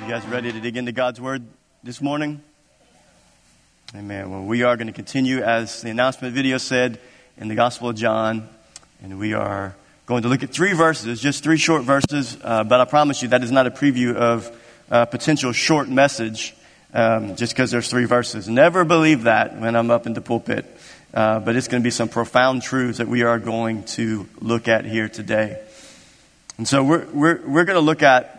[0.00, 1.42] You guys ready to dig into God's Word
[1.82, 2.40] this morning?
[3.96, 4.30] Amen.
[4.30, 7.00] Well, we are going to continue, as the announcement video said,
[7.36, 8.48] in the Gospel of John,
[9.02, 9.74] and we are
[10.06, 13.28] going to look at three verses, just three short verses, uh, but I promise you
[13.30, 14.56] that is not a preview of
[14.88, 16.54] a potential short message
[16.94, 18.48] um, just because there's three verses.
[18.48, 20.64] Never believe that when I'm up in the pulpit,
[21.12, 24.68] uh, but it's going to be some profound truths that we are going to look
[24.68, 25.60] at here today.
[26.56, 28.37] And so we're, we're, we're going to look at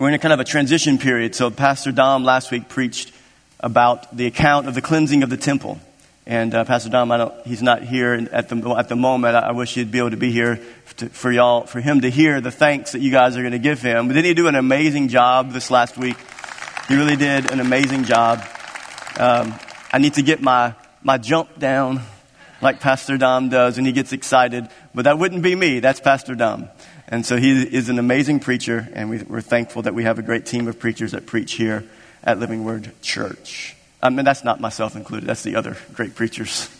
[0.00, 1.34] we're in a kind of a transition period.
[1.34, 3.12] So Pastor Dom last week preached
[3.60, 5.78] about the account of the cleansing of the temple.
[6.26, 9.36] And uh, Pastor Dom, I don't, he's not here at the, at the moment.
[9.36, 10.58] I, I wish he'd be able to be here
[10.96, 13.58] to, for y'all, for him to hear the thanks that you guys are going to
[13.58, 14.08] give him.
[14.08, 16.16] But didn't he do an amazing job this last week?
[16.88, 18.38] He really did an amazing job.
[19.18, 19.54] Um,
[19.92, 22.00] I need to get my, my jump down
[22.62, 24.66] like Pastor Dom does, and he gets excited.
[24.94, 25.80] But that wouldn't be me.
[25.80, 26.70] That's Pastor Dom.
[27.10, 30.22] And so he is an amazing preacher, and we, are thankful that we have a
[30.22, 31.84] great team of preachers that preach here
[32.22, 33.74] at Living Word Church.
[34.00, 36.70] I mean, that's not myself included, that's the other great preachers.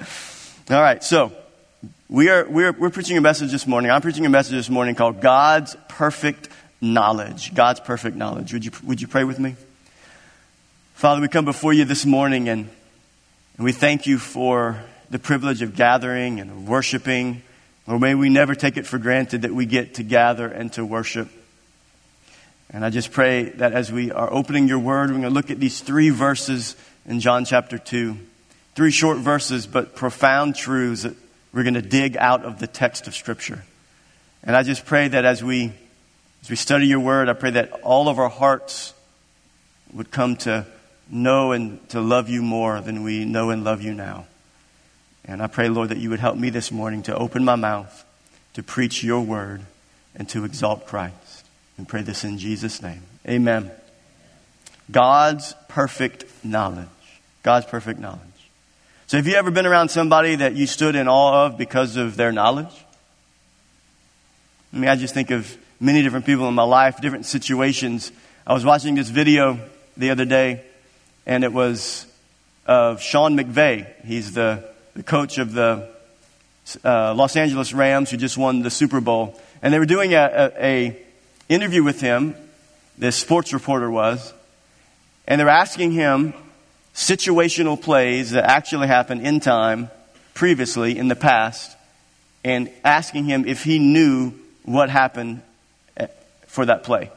[0.70, 1.30] All right, so
[2.08, 3.90] we are, we're, we're preaching a message this morning.
[3.90, 6.48] I'm preaching a message this morning called God's Perfect
[6.80, 7.54] Knowledge.
[7.54, 8.54] God's Perfect Knowledge.
[8.54, 9.56] Would you, would you pray with me?
[10.94, 12.70] Father, we come before you this morning, and,
[13.58, 17.42] and we thank you for the privilege of gathering and worshiping
[17.86, 20.84] or may we never take it for granted that we get to gather and to
[20.84, 21.28] worship.
[22.70, 25.50] And I just pray that as we are opening your word, we're going to look
[25.50, 26.74] at these three verses
[27.06, 28.16] in John chapter 2.
[28.74, 31.14] Three short verses, but profound truths that
[31.52, 33.64] we're going to dig out of the text of Scripture.
[34.42, 35.72] And I just pray that as we,
[36.42, 38.92] as we study your word, I pray that all of our hearts
[39.94, 40.66] would come to
[41.08, 44.26] know and to love you more than we know and love you now.
[45.26, 48.04] And I pray, Lord, that you would help me this morning to open my mouth
[48.54, 49.60] to preach your word
[50.14, 51.44] and to exalt Christ.
[51.76, 53.02] And pray this in Jesus' name.
[53.28, 53.70] Amen.
[54.90, 56.88] God's perfect knowledge.
[57.42, 58.20] God's perfect knowledge.
[59.08, 62.16] So, have you ever been around somebody that you stood in awe of because of
[62.16, 62.72] their knowledge?
[64.72, 68.10] I mean, I just think of many different people in my life, different situations.
[68.46, 69.60] I was watching this video
[69.98, 70.62] the other day,
[71.26, 72.06] and it was
[72.64, 73.86] of Sean McVay.
[74.04, 75.86] He's the the coach of the
[76.82, 80.52] uh, Los Angeles Rams, who just won the Super Bowl, and they were doing a,
[80.58, 80.98] a, a
[81.50, 82.34] interview with him.
[82.96, 84.32] This sports reporter was,
[85.28, 86.32] and they were asking him
[86.94, 89.90] situational plays that actually happened in time,
[90.32, 91.76] previously in the past,
[92.42, 94.32] and asking him if he knew
[94.64, 95.42] what happened
[95.98, 96.06] eh,
[96.46, 97.10] for that play.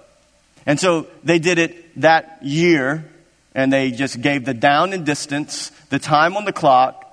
[0.65, 3.09] And so they did it that year,
[3.55, 7.05] and they just gave the down and distance, the time on the clock,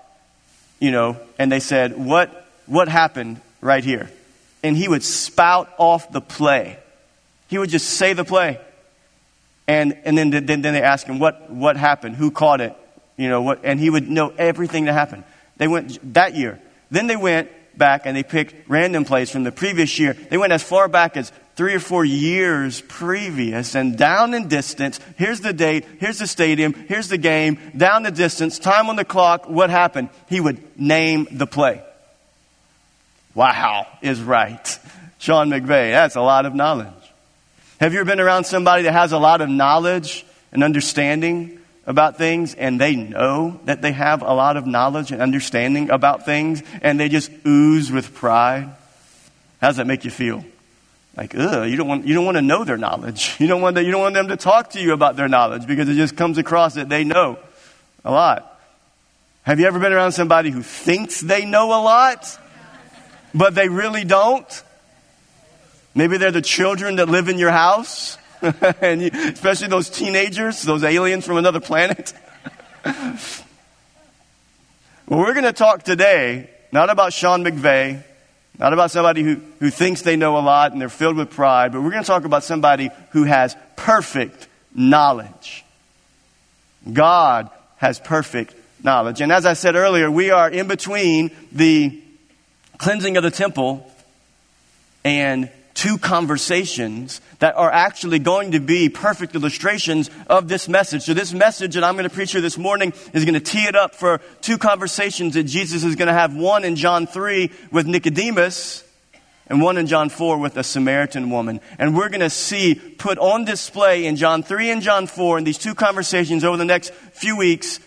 [0.78, 4.10] you know, and they said, What, what happened right here?
[4.62, 6.78] And he would spout off the play.
[7.48, 8.60] He would just say the play.
[9.68, 12.16] And, and then, then, then they ask him, what, what happened?
[12.16, 12.74] Who caught it?
[13.16, 15.24] You know, what, and he would know everything that happened.
[15.56, 16.60] They went that year.
[16.90, 20.12] Then they went back and they picked random plays from the previous year.
[20.12, 25.00] They went as far back as three or four years previous and down in distance.
[25.16, 25.86] Here's the date.
[25.98, 26.74] Here's the stadium.
[26.74, 27.58] Here's the game.
[27.76, 28.58] Down the distance.
[28.58, 29.48] Time on the clock.
[29.48, 30.10] What happened?
[30.28, 31.82] He would name the play.
[33.34, 34.78] Wow is right.
[35.18, 35.92] Sean McVay.
[35.92, 36.92] That's a lot of knowledge.
[37.80, 42.16] Have you ever been around somebody that has a lot of knowledge and understanding about
[42.16, 46.62] things and they know that they have a lot of knowledge and understanding about things
[46.82, 48.74] and they just ooze with pride?
[49.60, 50.44] How does that make you feel?
[51.16, 53.36] Like, ugh, you don't want, you don't want to know their knowledge.
[53.40, 55.66] You don't, want to, you don't want them to talk to you about their knowledge
[55.66, 57.38] because it just comes across that they know
[58.04, 58.60] a lot.
[59.42, 62.38] Have you ever been around somebody who thinks they know a lot,
[63.34, 64.62] but they really don't?
[65.94, 68.18] Maybe they're the children that live in your house,
[68.80, 72.12] and you, especially those teenagers, those aliens from another planet.
[72.84, 73.14] well,
[75.08, 78.02] we're going to talk today not about Sean McVay,
[78.58, 81.72] not about somebody who, who thinks they know a lot and they're filled with pride,
[81.72, 85.64] but we're going to talk about somebody who has perfect knowledge.
[86.90, 89.20] God has perfect knowledge.
[89.20, 92.02] And as I said earlier, we are in between the
[92.78, 93.90] cleansing of the temple
[95.04, 101.02] and two conversations that are actually going to be perfect illustrations of this message.
[101.02, 103.64] So, this message that I'm going to preach here this morning is going to tee
[103.64, 107.52] it up for two conversations that Jesus is going to have one in John 3
[107.70, 108.82] with Nicodemus
[109.48, 111.60] and one in John 4 with a Samaritan woman.
[111.78, 115.44] And we're going to see put on display in John 3 and John 4 in
[115.44, 117.80] these two conversations over the next few weeks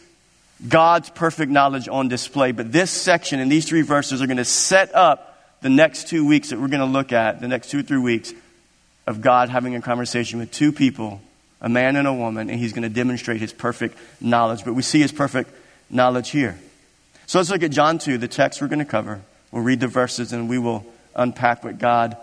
[0.68, 2.52] God's perfect knowledge on display.
[2.52, 5.29] But this section and these three verses are going to set up
[5.62, 7.98] the next two weeks that we're going to look at, the next two or three
[7.98, 8.34] weeks,
[9.06, 11.22] of God having a conversation with two people,
[11.62, 14.64] a man and a woman, and he's going to demonstrate his perfect knowledge.
[14.64, 15.52] But we see his perfect
[15.90, 16.58] knowledge here.
[17.26, 19.22] So let's look at John 2, the text we're going to cover.
[19.52, 20.86] We'll read the verses and we will
[21.16, 22.18] unpack what God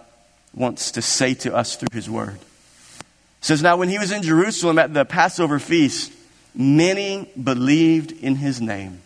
[0.55, 2.37] wants to say to us through his word.
[2.37, 6.13] It says, Now when he was in Jerusalem at the Passover feast,
[6.55, 9.01] many believed in his name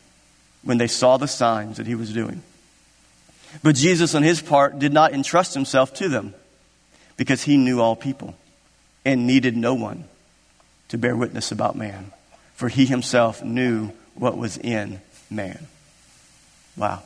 [0.62, 2.42] when they saw the signs that he was doing.
[3.62, 6.34] But Jesus, on his part, did not entrust himself to them
[7.16, 8.34] because he knew all people
[9.04, 10.04] and needed no one
[10.88, 12.12] to bear witness about man,
[12.54, 15.00] for he himself knew what was in
[15.30, 15.66] man.
[16.76, 17.02] Wow.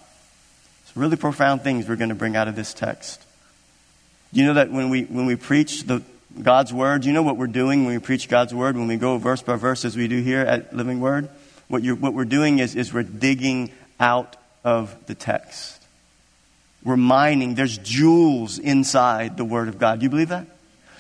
[0.83, 3.25] It's really profound things we're going to bring out of this text.
[4.33, 6.03] You know that when we, when we preach the,
[6.43, 9.19] God's word, you know what we're doing when we preach God's word, when we go
[9.19, 11.29] verse by verse as we do here at Living Word?
[11.69, 13.71] What, what we're doing is, is we're digging
[14.01, 15.74] out of the text.
[16.85, 17.55] We're mining.
[17.55, 20.01] There's jewels inside the Word of God.
[20.01, 20.47] Do you believe that?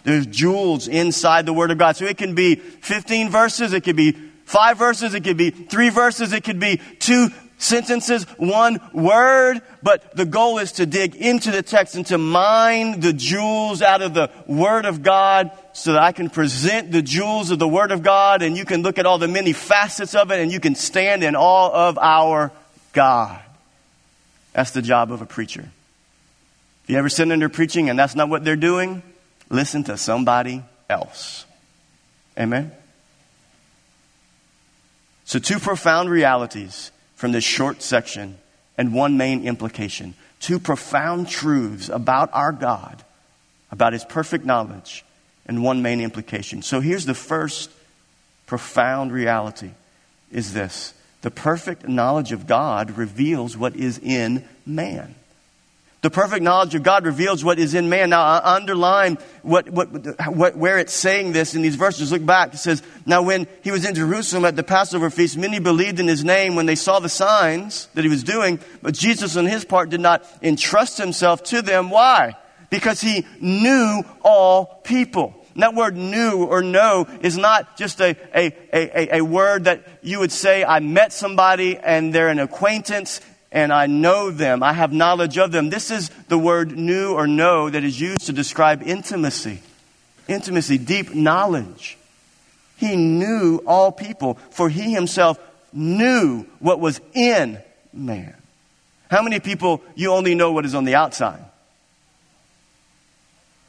[0.02, 1.96] There's jewels inside the Word of God.
[1.96, 4.12] So it can be 15 verses, it could be
[4.44, 7.28] five verses, it could be three verses, it could be two
[7.58, 13.00] sentences, one word, but the goal is to dig into the text and to mine
[13.00, 17.50] the jewels out of the Word of God so that I can present the jewels
[17.50, 20.30] of the Word of God and you can look at all the many facets of
[20.30, 22.52] it and you can stand in awe of our
[22.92, 23.40] God.
[24.52, 25.70] That's the job of a preacher.
[26.84, 29.02] If you ever sit under preaching and that's not what they're doing,
[29.48, 31.46] listen to somebody else.
[32.38, 32.72] Amen?
[35.24, 38.36] So, two profound realities from this short section
[38.76, 40.14] and one main implication.
[40.40, 43.02] Two profound truths about our God,
[43.70, 45.04] about His perfect knowledge,
[45.46, 46.60] and one main implication.
[46.60, 47.70] So here's the first
[48.46, 49.70] profound reality
[50.30, 50.92] is this.
[51.22, 55.14] The perfect knowledge of God reveals what is in man.
[56.04, 58.10] The perfect knowledge of God reveals what is in man.
[58.10, 59.88] Now, I underline what, what,
[60.36, 62.12] what, where it's saying this in these verses.
[62.12, 62.52] Look back.
[62.52, 66.06] It says, Now, when he was in Jerusalem at the Passover feast, many believed in
[66.06, 68.60] his name when they saw the signs that he was doing.
[68.82, 71.88] But Jesus, on his part, did not entrust himself to them.
[71.88, 72.36] Why?
[72.68, 75.34] Because he knew all people.
[75.54, 79.86] And that word knew or know is not just a, a, a, a word that
[80.02, 83.22] you would say, I met somebody and they're an acquaintance
[83.54, 84.64] and I know them.
[84.64, 85.70] I have knowledge of them.
[85.70, 89.62] This is the word knew or know that is used to describe intimacy.
[90.26, 91.96] Intimacy, deep knowledge.
[92.76, 95.38] He knew all people, for he himself
[95.72, 97.58] knew what was in
[97.92, 98.34] man.
[99.08, 101.44] How many people you only know what is on the outside?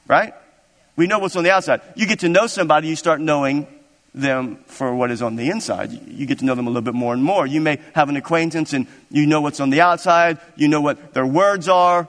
[0.07, 0.33] Right?
[0.95, 1.81] We know what's on the outside.
[1.95, 3.67] You get to know somebody, you start knowing
[4.15, 5.91] them for what is on the inside.
[5.91, 7.45] You get to know them a little bit more and more.
[7.45, 11.13] You may have an acquaintance and you know what's on the outside, you know what
[11.13, 12.07] their words are,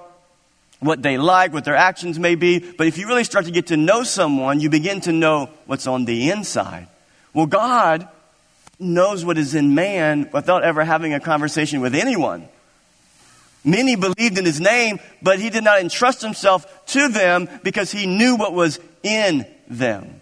[0.79, 2.61] what they like, what their actions may be.
[2.61, 5.87] But if you really start to get to know someone, you begin to know what's
[5.87, 6.87] on the inside.
[7.35, 8.09] Well, God
[8.79, 12.49] knows what is in man without ever having a conversation with anyone.
[13.65, 18.07] Many believed in his name, but he did not entrust himself to them because he
[18.07, 20.21] knew what was in them.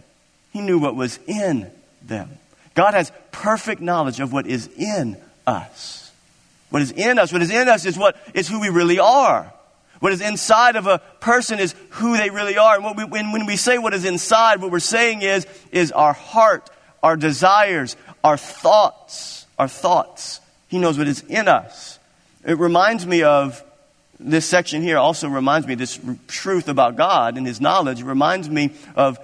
[0.53, 1.71] He knew what was in
[2.07, 2.39] them.
[2.75, 5.17] God has perfect knowledge of what is in
[5.47, 6.11] us.
[6.71, 9.53] What is in us, what is in us is what is who we really are.
[10.01, 12.77] What is inside of a person is who they really are.
[12.77, 16.13] And we, when, when we say what is inside, what we're saying is, is our
[16.13, 16.69] heart,
[17.03, 20.41] our desires, our thoughts, our thoughts.
[20.69, 21.99] He knows what is in us.
[22.45, 23.63] It reminds me of
[24.21, 28.01] this section here also reminds me this truth about God and his knowledge.
[28.01, 29.19] It reminds me of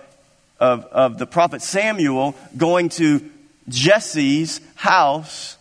[0.60, 3.28] of, of the prophet Samuel going to
[3.68, 5.56] Jesse's house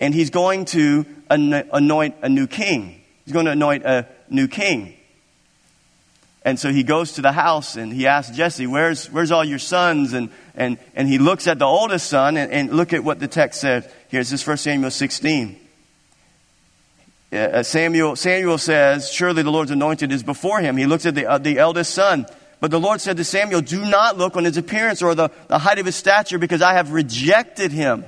[0.00, 3.00] and he's going to anoint a new king.
[3.24, 4.94] He's going to anoint a new king.
[6.44, 9.58] And so he goes to the house and he asks Jesse, where's, where's all your
[9.58, 10.12] sons?
[10.12, 13.26] And, and, and he looks at the oldest son and, and look at what the
[13.26, 13.84] text says.
[14.10, 15.58] Here, this is 1 Samuel 16.
[17.32, 20.76] Uh, Samuel, Samuel says, surely the Lord's anointed is before him.
[20.76, 22.26] He looks at the, uh, the eldest son
[22.60, 25.58] but the Lord said to Samuel, Do not look on his appearance or the, the
[25.58, 28.04] height of his stature, because I have rejected him.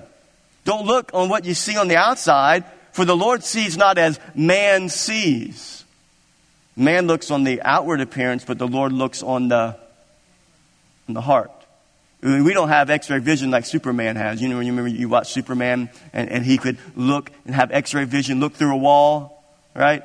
[0.64, 4.18] Don't look on what you see on the outside, for the Lord sees not as
[4.34, 5.84] man sees.
[6.76, 9.76] Man looks on the outward appearance, but the Lord looks on the,
[11.08, 11.50] on the heart.
[12.20, 14.42] We don't have x-ray vision like Superman has.
[14.42, 18.04] You know, you remember you watch Superman and, and he could look and have x-ray
[18.04, 20.02] vision, look through a wall, right?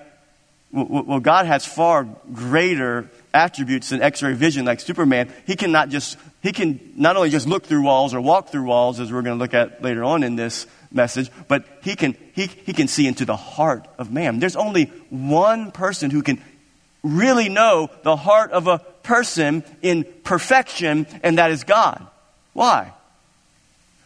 [0.72, 5.32] Well, God has far greater attributes than X-ray vision like Superman.
[5.46, 8.66] He can not just, he can not only just look through walls or walk through
[8.66, 12.16] walls, as we're going to look at later on in this message, but he can,
[12.34, 14.40] he, he can see into the heart of man.
[14.40, 16.42] There's only one person who can
[17.04, 22.06] really know the heart of a person in perfection, and that is God.
[22.54, 22.94] Why?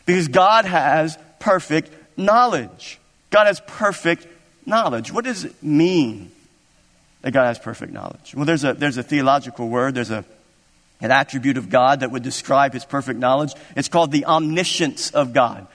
[0.05, 2.99] Because God has perfect knowledge.
[3.29, 4.25] God has perfect
[4.65, 5.11] knowledge.
[5.11, 6.31] What does it mean
[7.27, 8.33] that God has perfect knowledge?
[8.33, 10.23] Well, there's a, there's a theological word, there's a,
[11.01, 13.51] an attribute of God that would describe his perfect knowledge.
[13.75, 15.67] It's called the omniscience of God.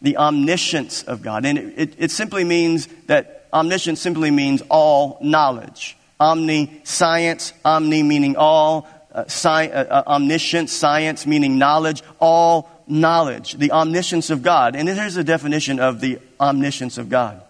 [0.00, 1.44] The omniscience of God.
[1.44, 5.94] And it, it, it simply means that omniscience simply means all knowledge.
[6.18, 13.58] Omni, science, omni meaning all, uh, sci- uh, uh, omniscience, science meaning knowledge, all knowledge,
[13.58, 14.74] the omniscience of God.
[14.74, 17.42] And here's a definition of the omniscience of God.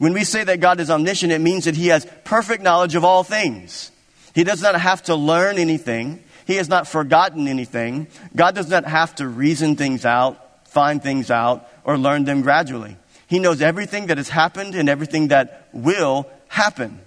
[0.00, 3.04] When we say that God is omniscient, it means that He has perfect knowledge of
[3.04, 3.90] all things.
[4.34, 6.24] He does not have to learn anything.
[6.46, 8.06] He has not forgotten anything.
[8.34, 12.96] God does not have to reason things out, find things out, or learn them gradually.
[13.26, 16.98] He knows everything that has happened and everything that will happen.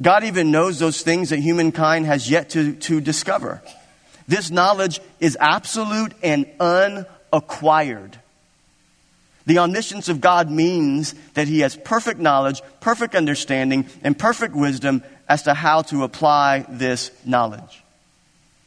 [0.00, 3.62] God even knows those things that humankind has yet to, to discover.
[4.26, 8.18] This knowledge is absolute and unacquired.
[9.46, 15.02] The omniscience of God means that He has perfect knowledge, perfect understanding, and perfect wisdom
[15.28, 17.82] as to how to apply this knowledge.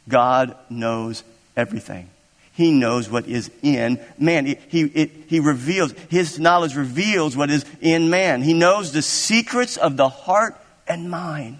[0.08, 1.24] God knows
[1.56, 2.10] everything.
[2.52, 4.46] He knows what is in man.
[4.46, 8.42] It, he, it, he reveals, His knowledge reveals what is in man.
[8.42, 10.56] He knows the secrets of the heart
[10.88, 11.58] and mind.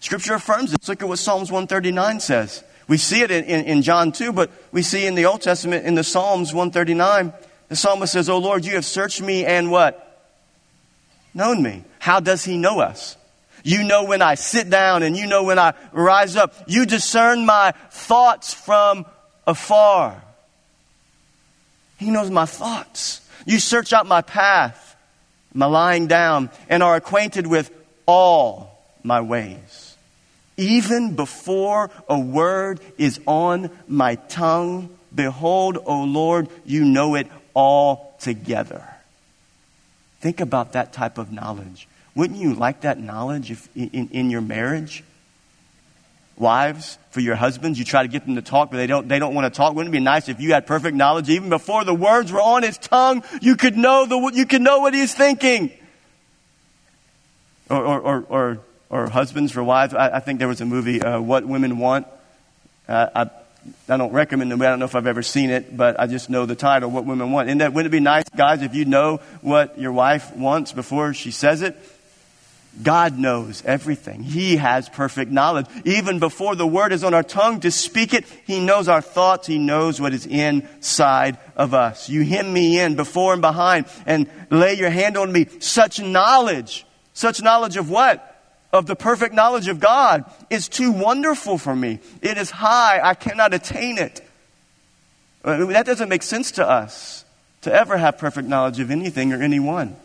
[0.00, 0.72] Scripture affirms.
[0.72, 2.64] Let's look at what Psalms 139 says.
[2.88, 5.86] We see it in, in, in, John 2, but we see in the Old Testament
[5.86, 7.32] in the Psalms 139,
[7.68, 10.02] the psalmist says, Oh Lord, you have searched me and what?
[11.34, 11.84] Known me.
[11.98, 13.16] How does he know us?
[13.62, 16.54] You know when I sit down and you know when I rise up.
[16.68, 19.06] You discern my thoughts from
[19.46, 20.22] afar.
[21.98, 23.20] He knows my thoughts.
[23.44, 24.96] You search out my path,
[25.52, 27.72] my lying down, and are acquainted with
[28.06, 29.96] all my ways.
[30.56, 38.14] Even before a word is on my tongue, behold, O Lord, you know it all
[38.20, 38.84] together.
[40.20, 41.88] Think about that type of knowledge.
[42.14, 45.02] Wouldn't you like that knowledge if, in, in your marriage?
[46.36, 49.18] Wives, for your husbands, you try to get them to talk, but they don't, they
[49.18, 49.74] don't want to talk.
[49.74, 52.62] Wouldn't it be nice if you had perfect knowledge even before the words were on
[52.62, 53.24] his tongue?
[53.40, 55.72] You could know the, you could know what he's thinking.
[57.70, 59.94] Or, or, or, or or husbands for wives.
[59.94, 62.06] I, I think there was a movie, uh, What Women Want.
[62.88, 63.30] Uh, I,
[63.88, 64.54] I don't recommend it.
[64.54, 67.04] I don't know if I've ever seen it, but I just know the title, What
[67.04, 67.48] Women Want.
[67.48, 71.14] And that, wouldn't it be nice, guys, if you know what your wife wants before
[71.14, 71.76] she says it?
[72.82, 74.22] God knows everything.
[74.22, 75.66] He has perfect knowledge.
[75.84, 79.46] Even before the word is on our tongue to speak it, He knows our thoughts.
[79.46, 82.08] He knows what is inside of us.
[82.08, 85.46] You hem me in before and behind and lay your hand on me.
[85.60, 86.84] Such knowledge.
[87.14, 88.25] Such knowledge of what?
[88.76, 91.98] Of the perfect knowledge of God is too wonderful for me.
[92.22, 93.00] It is high.
[93.02, 94.20] I cannot attain it.
[95.44, 97.24] Uh, that doesn't make sense to us
[97.62, 99.96] to ever have perfect knowledge of anything or anyone.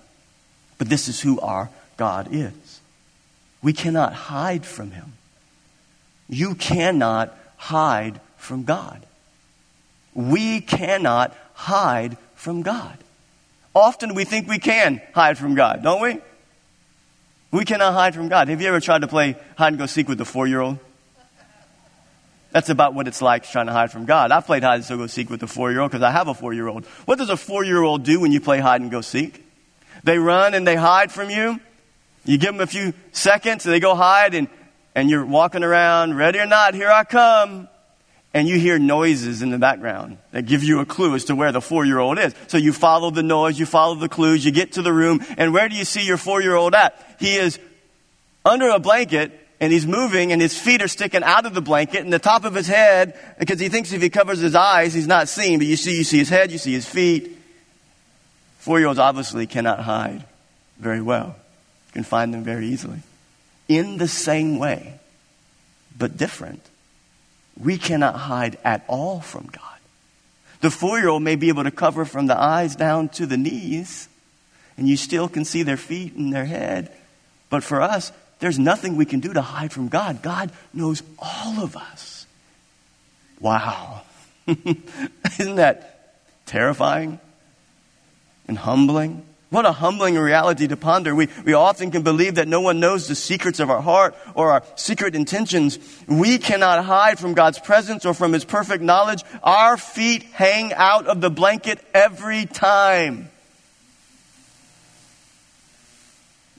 [0.77, 2.81] But this is who our God is.
[3.61, 5.13] We cannot hide from Him.
[6.27, 9.05] You cannot hide from God.
[10.13, 12.97] We cannot hide from God.
[13.75, 16.19] Often we think we can hide from God, don't we?
[17.51, 18.48] We cannot hide from God.
[18.48, 20.79] Have you ever tried to play hide and go seek with a four year old?
[22.51, 24.31] That's about what it's like trying to hide from God.
[24.31, 26.34] I've played hide and go seek with a four year old because I have a
[26.34, 26.86] four year old.
[27.05, 29.46] What does a four year old do when you play hide and go seek?
[30.03, 31.60] They run and they hide from you.
[32.25, 34.48] You give them a few seconds and they go hide and,
[34.96, 37.67] and you're walking around, ready or not, here I come
[38.33, 41.51] and you hear noises in the background that give you a clue as to where
[41.51, 42.33] the four year old is.
[42.47, 45.53] So you follow the noise, you follow the clues, you get to the room, and
[45.53, 47.17] where do you see your four year old at?
[47.19, 47.59] He is
[48.45, 52.03] under a blanket and he's moving and his feet are sticking out of the blanket
[52.03, 55.07] and the top of his head, because he thinks if he covers his eyes, he's
[55.07, 57.38] not seen, but you see, you see his head, you see his feet.
[58.59, 60.23] Four year olds obviously cannot hide
[60.79, 61.35] very well.
[61.88, 63.00] You can find them very easily.
[63.67, 65.00] In the same way,
[65.97, 66.70] but different
[67.60, 69.63] we cannot hide at all from God.
[70.62, 73.38] The four year old may be able to cover from the eyes down to the
[73.38, 74.08] knees,
[74.77, 76.91] and you still can see their feet and their head.
[77.50, 80.22] But for us, there's nothing we can do to hide from God.
[80.22, 82.25] God knows all of us.
[83.39, 84.01] Wow.
[84.48, 86.15] Isn't that
[86.46, 87.20] terrifying
[88.48, 89.25] and humbling?
[89.51, 91.13] What a humbling reality to ponder.
[91.13, 94.53] We, we often can believe that no one knows the secrets of our heart or
[94.53, 95.77] our secret intentions.
[96.08, 99.25] We cannot hide from God's presence or from His perfect knowledge.
[99.43, 103.29] Our feet hang out of the blanket every time.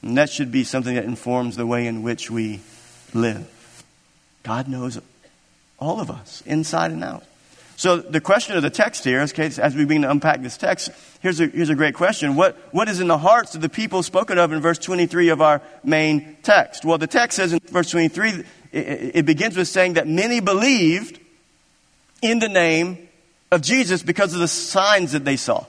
[0.03, 2.61] And that should be something that informs the way in which we
[3.15, 3.49] live.
[4.43, 5.01] God knows
[5.79, 7.25] all of us, inside and out.
[7.83, 11.41] So the question of the text here, as we begin to unpack this text, here's
[11.41, 12.37] a, here's a great question.
[12.37, 15.43] What, what is in the hearts of the people spoken of in verse 23 of
[15.43, 16.85] our main text?
[16.85, 21.19] Well, the text says in verse 23, it, it begins with saying that many believed
[22.23, 23.09] in the name
[23.51, 25.67] of Jesus because of the signs that they saw.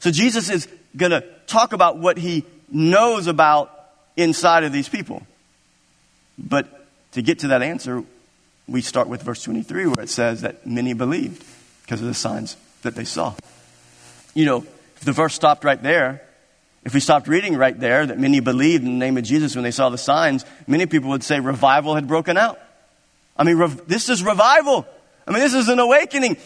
[0.00, 3.70] So Jesus is going to talk about what he knows about
[4.16, 5.24] inside of these people.
[6.36, 6.66] But
[7.12, 8.02] to get to that answer,
[8.66, 11.44] we start with verse 23 where it says that many believed
[11.82, 13.34] because of the signs that they saw.
[14.34, 14.66] You know,
[14.96, 16.22] if the verse stopped right there,
[16.84, 19.64] if we stopped reading right there that many believed in the name of Jesus when
[19.64, 22.58] they saw the signs, many people would say revival had broken out.
[23.36, 24.86] I mean, rev- this is revival.
[25.26, 26.36] I mean, this is an awakening.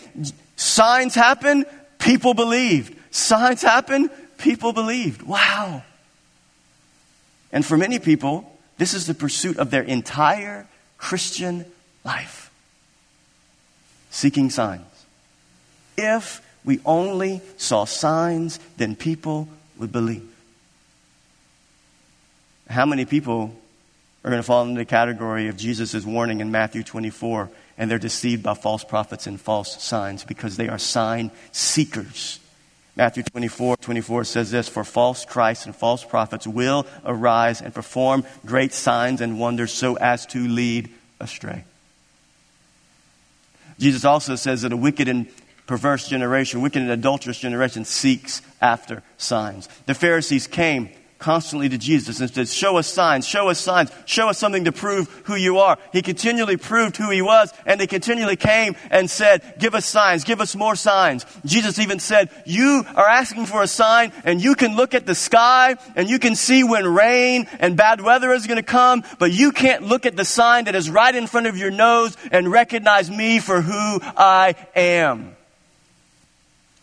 [0.56, 1.66] Signs happen,
[1.98, 2.96] people believed.
[3.10, 5.22] Signs happen, people believed.
[5.22, 5.82] Wow.
[7.50, 10.66] And for many people, this is the pursuit of their entire
[10.98, 11.64] Christian
[12.08, 12.50] life.
[14.10, 14.86] Seeking signs.
[15.98, 19.46] If we only saw signs, then people
[19.78, 20.26] would believe.
[22.68, 23.54] How many people
[24.24, 27.98] are going to fall into the category of Jesus' warning in Matthew 24 and they're
[27.98, 32.40] deceived by false prophets and false signs because they are sign seekers?
[32.96, 38.24] Matthew 24, 24 says this For false Christs and false prophets will arise and perform
[38.46, 41.64] great signs and wonders so as to lead astray.
[43.78, 45.28] Jesus also says that a wicked and
[45.66, 49.68] perverse generation, wicked and adulterous generation seeks after signs.
[49.86, 54.28] The Pharisees came constantly to Jesus and said, Show us signs, show us signs, show
[54.28, 55.78] us something to prove who you are.
[55.92, 60.24] He continually proved who he was, and they continually came and said, Give us signs,
[60.24, 61.26] give us more signs.
[61.44, 65.14] Jesus even said, You are asking for a sign, and you can look at the
[65.14, 69.32] sky, and you can see when rain and bad weather is going to come, but
[69.32, 72.50] you can't look at the sign that is right in front of your nose and
[72.50, 75.36] recognize me for who I am.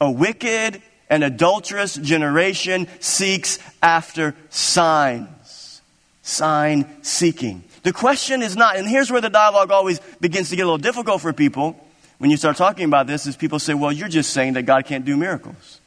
[0.01, 5.81] A wicked an adulterous generation seeks after signs.
[6.23, 7.63] Sign seeking.
[7.83, 10.77] The question is not, and here's where the dialogue always begins to get a little
[10.79, 11.79] difficult for people
[12.17, 14.85] when you start talking about this, is people say, well, you're just saying that God
[14.85, 15.81] can't do miracles.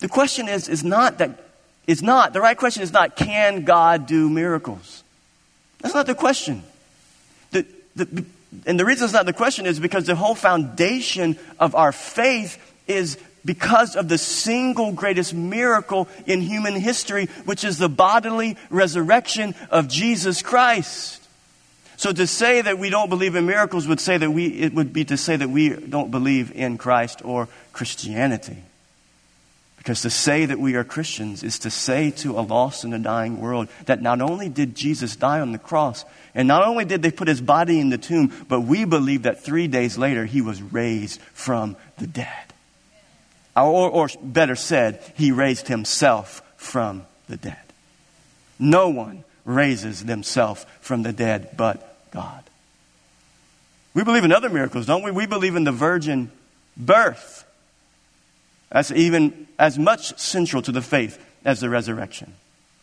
[0.00, 1.44] The question is, is not that,
[1.86, 5.02] is not, the right question is not, can God do miracles?
[5.80, 6.62] That's not the question.
[7.50, 8.24] The, the,
[8.64, 12.58] and the reason it's not the question is because the whole foundation of our faith
[12.86, 19.54] is because of the single greatest miracle in human history, which is the bodily resurrection
[19.70, 21.26] of Jesus Christ.
[21.96, 24.92] So to say that we don't believe in miracles would say that we, it would
[24.92, 28.58] be to say that we don't believe in Christ or Christianity.
[29.78, 32.98] Because to say that we are Christians is to say to a lost and a
[32.98, 37.00] dying world that not only did Jesus die on the cross, and not only did
[37.00, 40.42] they put his body in the tomb, but we believe that three days later he
[40.42, 42.47] was raised from the dead.
[43.66, 47.56] Or, or better said, he raised himself from the dead.
[48.58, 52.44] No one raises themselves from the dead but God.
[53.94, 55.10] We believe in other miracles, don't we?
[55.10, 56.30] We believe in the virgin
[56.76, 57.44] birth.
[58.70, 62.34] That's even as much central to the faith as the resurrection.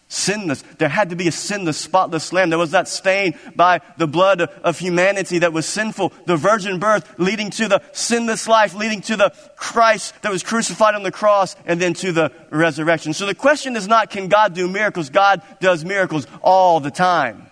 [0.08, 0.62] Sinless.
[0.78, 2.52] There had to be a sinless, spotless lamb.
[2.52, 6.13] There was that stain by the blood of humanity that was sinful.
[6.26, 10.94] The virgin birth leading to the sinless life, leading to the Christ that was crucified
[10.94, 13.13] on the cross, and then to the resurrection.
[13.13, 15.10] So the question is not, can God do miracles?
[15.10, 17.48] God does miracles all the time.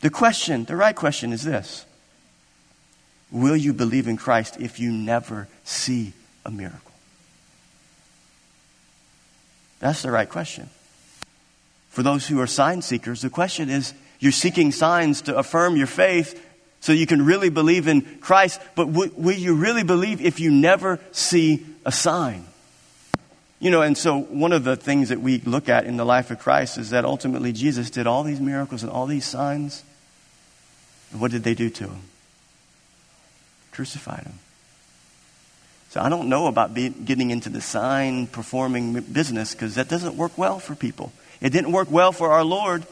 [0.00, 1.86] The question, the right question is this.
[3.32, 6.12] Will you believe in Christ if you never see
[6.44, 6.92] a miracle?
[9.80, 10.68] That's the right question
[11.98, 15.88] for those who are sign seekers, the question is you're seeking signs to affirm your
[15.88, 16.40] faith
[16.78, 20.52] so you can really believe in Christ, but w- will you really believe if you
[20.52, 22.44] never see a sign?
[23.58, 26.30] You know, and so one of the things that we look at in the life
[26.30, 29.82] of Christ is that ultimately Jesus did all these miracles and all these signs.
[31.10, 32.02] And what did they do to him?
[33.72, 34.38] Crucified him.
[35.88, 40.14] So I don't know about be, getting into the sign performing business because that doesn't
[40.14, 41.12] work well for people.
[41.40, 42.84] It didn't work well for our Lord.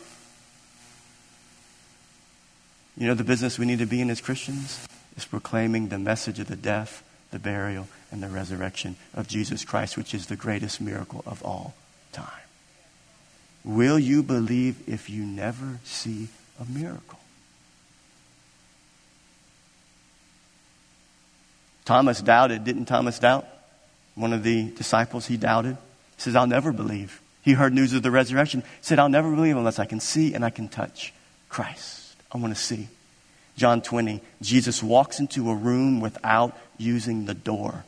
[2.96, 4.86] You know the business we need to be in as Christians?
[5.16, 9.96] Is proclaiming the message of the death, the burial, and the resurrection of Jesus Christ,
[9.96, 11.74] which is the greatest miracle of all
[12.12, 12.28] time.
[13.64, 16.28] Will you believe if you never see
[16.60, 17.18] a miracle?
[21.84, 22.64] Thomas doubted.
[22.64, 23.46] Didn't Thomas doubt?
[24.14, 25.76] One of the disciples, he doubted.
[26.16, 28.64] He says, I'll never believe he heard news of the resurrection.
[28.80, 31.14] Said, I'll never believe unless I can see and I can touch
[31.48, 32.16] Christ.
[32.32, 32.88] I want to see.
[33.56, 37.84] John 20, Jesus walks into a room without using the door.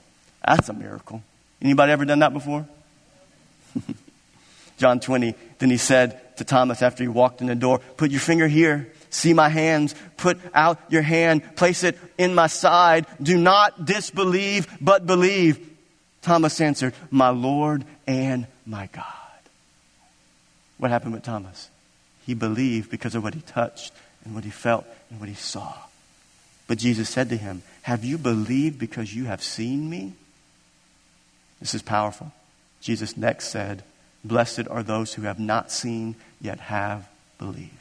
[0.47, 1.25] That's a miracle.
[1.61, 2.68] Anybody ever done that before?
[4.79, 8.21] John 20, then he said to Thomas after he walked in the door, Put your
[8.21, 13.07] finger here, see my hands, put out your hand, place it in my side.
[13.21, 15.68] Do not disbelieve, but believe.
[16.23, 19.27] Thomas answered, My Lord and my God.
[20.78, 21.68] What happened with Thomas?
[22.24, 23.92] He believed because of what he touched
[24.24, 25.74] and what he felt and what he saw.
[26.66, 30.12] But Jesus said to him, Have you believed because you have seen me?
[31.60, 32.32] This is powerful.
[32.80, 33.82] Jesus next said,
[34.24, 37.72] Blessed are those who have not seen yet have believed.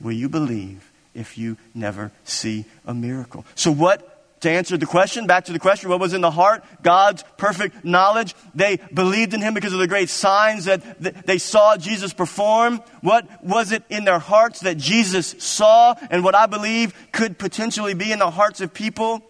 [0.00, 3.44] Will you believe if you never see a miracle?
[3.54, 4.13] So, what
[4.44, 6.64] to answer the question, back to the question, what was in the heart?
[6.82, 8.34] God's perfect knowledge.
[8.54, 12.80] They believed in him because of the great signs that they saw Jesus perform.
[13.00, 15.94] What was it in their hearts that Jesus saw?
[16.10, 19.22] And what I believe could potentially be in the hearts of people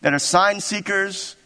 [0.00, 1.36] that are sign seekers.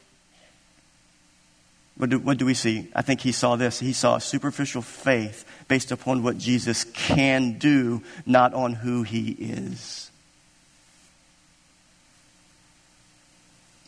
[1.96, 2.88] What do, what do we see?
[2.94, 3.80] I think he saw this.
[3.80, 10.09] He saw superficial faith based upon what Jesus can do, not on who he is.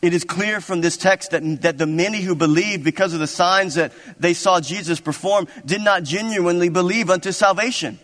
[0.02, 3.28] It is clear from this text that, that the many who believed because of the
[3.28, 8.00] signs that they saw Jesus perform did not genuinely believe unto salvation.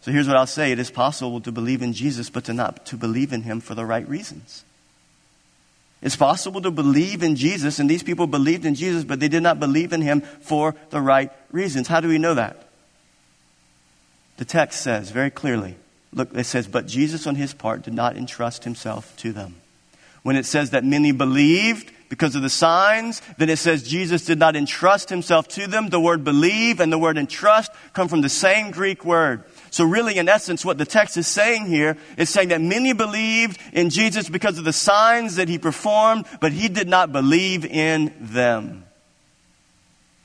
[0.00, 0.72] So here's what I'll say.
[0.72, 3.76] It is possible to believe in Jesus, but to not to believe in him for
[3.76, 4.64] the right reasons.
[6.02, 9.42] It's possible to believe in Jesus, and these people believed in Jesus, but they did
[9.42, 11.88] not believe in him for the right reasons.
[11.88, 12.66] How do we know that?
[14.38, 15.76] The text says very clearly,
[16.12, 19.56] look, it says, but Jesus on his part did not entrust himself to them.
[20.22, 24.38] When it says that many believed because of the signs, then it says Jesus did
[24.38, 25.88] not entrust himself to them.
[25.88, 29.44] The word believe and the word entrust come from the same Greek word.
[29.70, 33.58] So really, in essence, what the text is saying here is saying that many believed
[33.72, 38.12] in Jesus because of the signs that he performed, but he did not believe in
[38.20, 38.84] them.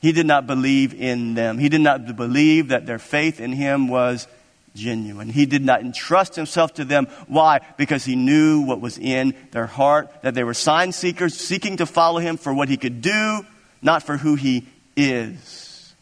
[0.02, 1.58] He did not believe in them.
[1.58, 4.26] He did not believe that their faith in him was
[4.76, 5.28] genuine.
[5.28, 7.06] He did not entrust himself to them.
[7.26, 7.60] Why?
[7.76, 11.86] Because he knew what was in their heart, that they were sign seekers seeking to
[11.86, 13.44] follow him for what he could do,
[13.82, 15.94] not for who he is.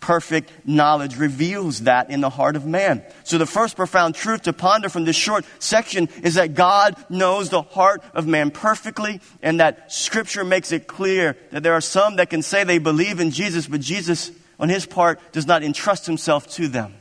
[0.00, 3.02] Perfect knowledge reveals that in the heart of man.
[3.24, 7.48] So, the first profound truth to ponder from this short section is that God knows
[7.50, 12.16] the heart of man perfectly, and that Scripture makes it clear that there are some
[12.16, 16.06] that can say they believe in Jesus, but Jesus on his part, does not entrust
[16.06, 16.94] himself to them.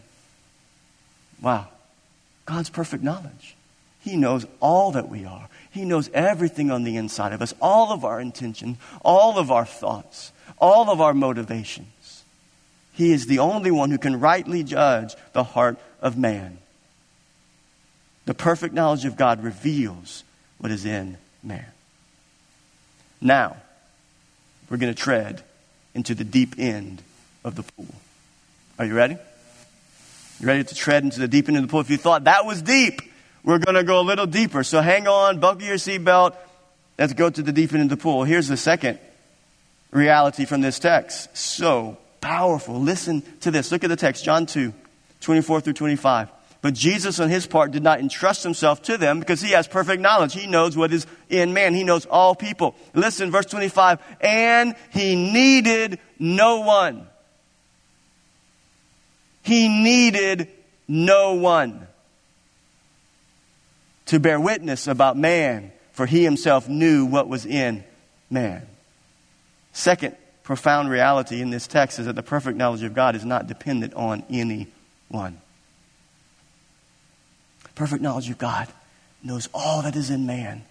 [1.41, 1.68] Wow.
[2.46, 3.56] God's perfect knowledge.
[4.02, 5.50] He knows all that we are.
[5.72, 9.65] He knows everything on the inside of us, all of our intentions, all of our
[9.65, 12.24] thoughts, all of our motivations.
[12.94, 16.60] He is the only one who can rightly judge the heart of man.
[18.26, 20.24] The perfect knowledge of God reveals
[20.60, 21.65] what is in man.
[23.20, 23.58] Now,
[24.70, 25.44] we're going to tread
[25.94, 27.02] into the deep end
[27.45, 27.88] of the pool.
[28.77, 29.17] Are you ready?
[30.39, 31.79] You ready to tread into the deep end of the pool?
[31.79, 33.01] If you thought that was deep,
[33.43, 34.63] we're going to go a little deeper.
[34.63, 36.36] So hang on, buckle your seatbelt.
[36.97, 38.23] Let's go to the deep end of the pool.
[38.23, 38.99] Here's the second
[39.91, 41.38] reality from this text.
[41.38, 42.81] So powerful.
[42.81, 43.71] Listen to this.
[43.71, 44.73] Look at the text, John 2,
[45.21, 46.29] 24 through 25.
[46.62, 50.01] But Jesus, on his part, did not entrust himself to them because he has perfect
[50.01, 50.34] knowledge.
[50.34, 51.75] He knows what is in man.
[51.75, 52.75] He knows all people.
[52.95, 53.99] Listen, verse 25.
[54.19, 57.05] And he needed no one.
[59.45, 60.47] He needed
[60.88, 61.88] no one
[64.08, 67.84] to bear witness about man, for he himself knew what was in
[68.27, 68.65] man.
[69.71, 73.45] Second profound reality in this text is that the perfect knowledge of God is not
[73.45, 75.39] dependent on anyone.
[77.75, 78.67] Perfect knowledge of God
[79.23, 80.63] knows all that is in man.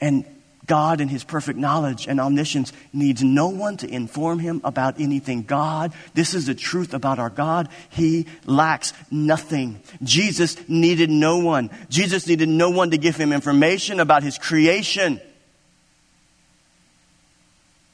[0.00, 0.24] And
[0.68, 5.42] God, in his perfect knowledge and omniscience, needs no one to inform him about anything.
[5.42, 7.68] God, this is the truth about our God.
[7.88, 9.80] He lacks nothing.
[10.04, 11.70] Jesus needed no one.
[11.88, 15.20] Jesus needed no one to give him information about his creation.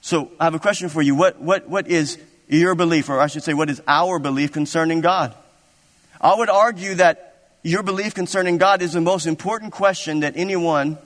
[0.02, 1.14] So I have a question for you.
[1.14, 5.00] What, what, what is your belief, or I should say, what is our belief concerning
[5.00, 5.34] God?
[6.20, 10.98] I would argue that your belief concerning God is the most important question that anyone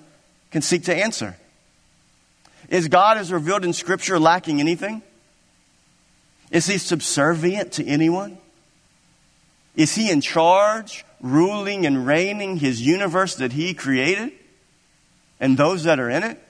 [0.50, 1.36] can seek to answer.
[2.68, 5.02] Is God as revealed in Scripture lacking anything?
[6.50, 8.38] Is he subservient to anyone?
[9.76, 14.32] Is he in charge, ruling and reigning his universe that he created
[15.40, 16.42] and those that are in it?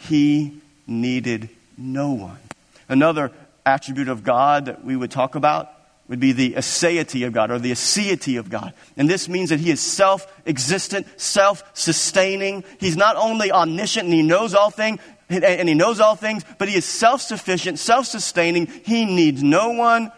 [0.00, 2.38] He needed no one.
[2.88, 3.32] Another
[3.66, 5.70] attribute of God that we would talk about
[6.08, 8.72] would be the aseity of God or the aseity of God.
[8.96, 12.64] And this means that he is self existent, self sustaining.
[12.80, 16.68] He's not only omniscient and he knows all things, and he knows all things, but
[16.68, 18.66] he is self sufficient, self sustaining.
[18.66, 20.10] He needs no one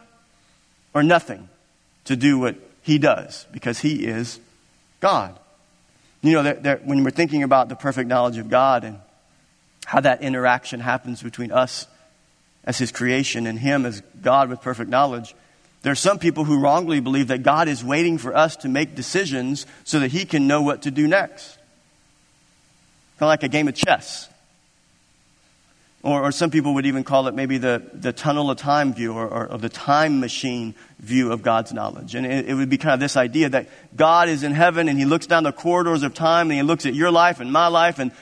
[0.94, 1.48] or nothing
[2.04, 4.38] to do what he does because he is
[5.00, 5.36] God.
[6.22, 8.98] You know, that, when we're thinking about the perfect knowledge of God and
[9.86, 11.86] how that interaction happens between us
[12.62, 15.34] as his creation and him as God with perfect knowledge,
[15.82, 18.94] there are some people who wrongly believe that God is waiting for us to make
[18.94, 21.56] decisions so that he can know what to do next.
[23.18, 24.28] Kind of like a game of chess.
[26.02, 29.12] Or, or some people would even call it maybe the, the tunnel of time view
[29.12, 32.14] or, or, or the time machine view of God's knowledge.
[32.14, 34.98] And it, it would be kind of this idea that God is in heaven and
[34.98, 37.68] he looks down the corridors of time and he looks at your life and my
[37.68, 38.12] life and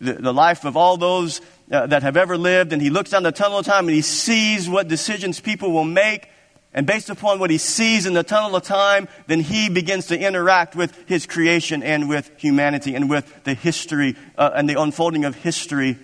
[0.00, 1.40] the, the life of all those
[1.70, 4.02] uh, that have ever lived and he looks down the tunnel of time and he
[4.02, 6.28] sees what decisions people will make
[6.76, 10.18] and based upon what he sees in the tunnel of time, then he begins to
[10.18, 15.24] interact with his creation and with humanity and with the history uh, and the unfolding
[15.24, 15.98] of history.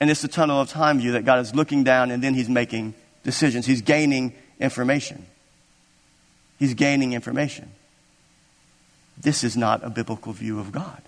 [0.00, 2.48] And it's the tunnel of time view that God is looking down and then he's
[2.48, 3.64] making decisions.
[3.64, 5.24] He's gaining information.
[6.58, 7.70] He's gaining information.
[9.16, 11.00] This is not a biblical view of God.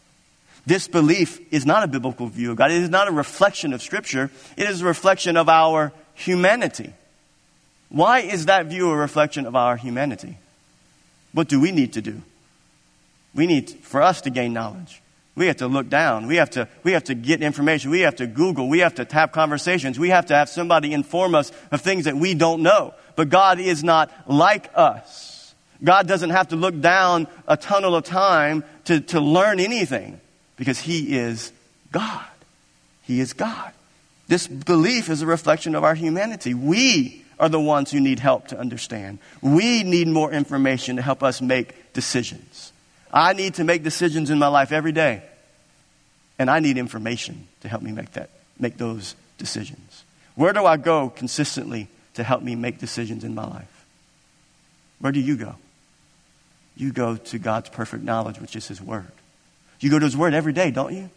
[0.64, 2.70] This belief is not a biblical view of God.
[2.70, 4.30] It is not a reflection of Scripture.
[4.56, 6.92] It is a reflection of our humanity.
[7.88, 10.38] Why is that view a reflection of our humanity?
[11.32, 12.22] What do we need to do?
[13.34, 15.02] We need, for us to gain knowledge,
[15.36, 16.26] we have to look down.
[16.26, 17.90] We have to, we have to get information.
[17.90, 18.68] We have to Google.
[18.68, 19.98] We have to have conversations.
[19.98, 22.94] We have to have somebody inform us of things that we don't know.
[23.16, 25.54] But God is not like us.
[25.84, 30.20] God doesn't have to look down a tunnel of time to, to learn anything
[30.56, 31.52] because He is
[31.92, 32.24] God.
[33.02, 33.72] He is God.
[34.26, 36.54] This belief is a reflection of our humanity.
[36.54, 39.18] We are the ones who need help to understand.
[39.42, 42.72] We need more information to help us make decisions.
[43.12, 45.22] I need to make decisions in my life every day.
[46.38, 50.04] And I need information to help me make that make those decisions.
[50.34, 53.84] Where do I go consistently to help me make decisions in my life?
[54.98, 55.56] Where do you go?
[56.76, 59.10] You go to God's perfect knowledge, which is His Word.
[59.80, 61.10] You go to His Word every day, don't you?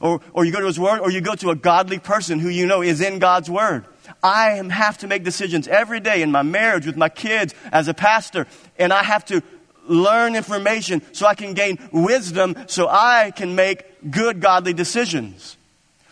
[0.00, 2.48] Or, or you go to His Word, or you go to a godly person who
[2.48, 3.86] you know is in God's Word.
[4.22, 7.94] I have to make decisions every day in my marriage, with my kids, as a
[7.94, 8.46] pastor,
[8.78, 9.42] and I have to
[9.88, 15.56] learn information so I can gain wisdom so I can make good, godly decisions.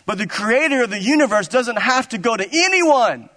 [0.05, 3.29] But the creator of the universe doesn't have to go to anyone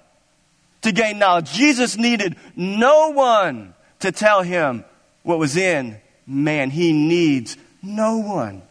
[0.83, 1.53] to gain knowledge.
[1.53, 4.85] Jesus needed no one to tell him
[5.23, 6.71] what was in man.
[6.71, 8.63] He needs no one.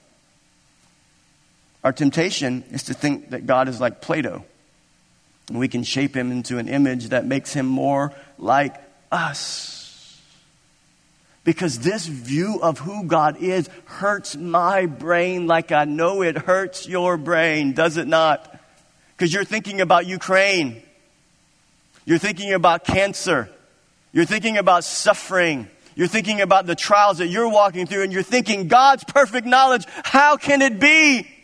[1.88, 4.43] Our temptation is to think that God is like Play-Doh.
[5.50, 8.76] We can shape him into an image that makes him more like
[9.10, 10.21] us.
[11.45, 16.89] Because this view of who God is hurts my brain like I know it hurts
[16.89, 18.60] your brain, does it not?
[19.15, 20.82] Because you're thinking about Ukraine.
[22.04, 23.47] You're thinking about cancer.
[24.12, 25.69] You're thinking about suffering.
[25.95, 29.86] You're thinking about the trials that you're walking through, and you're thinking, God's perfect knowledge,
[30.04, 31.36] how can it be?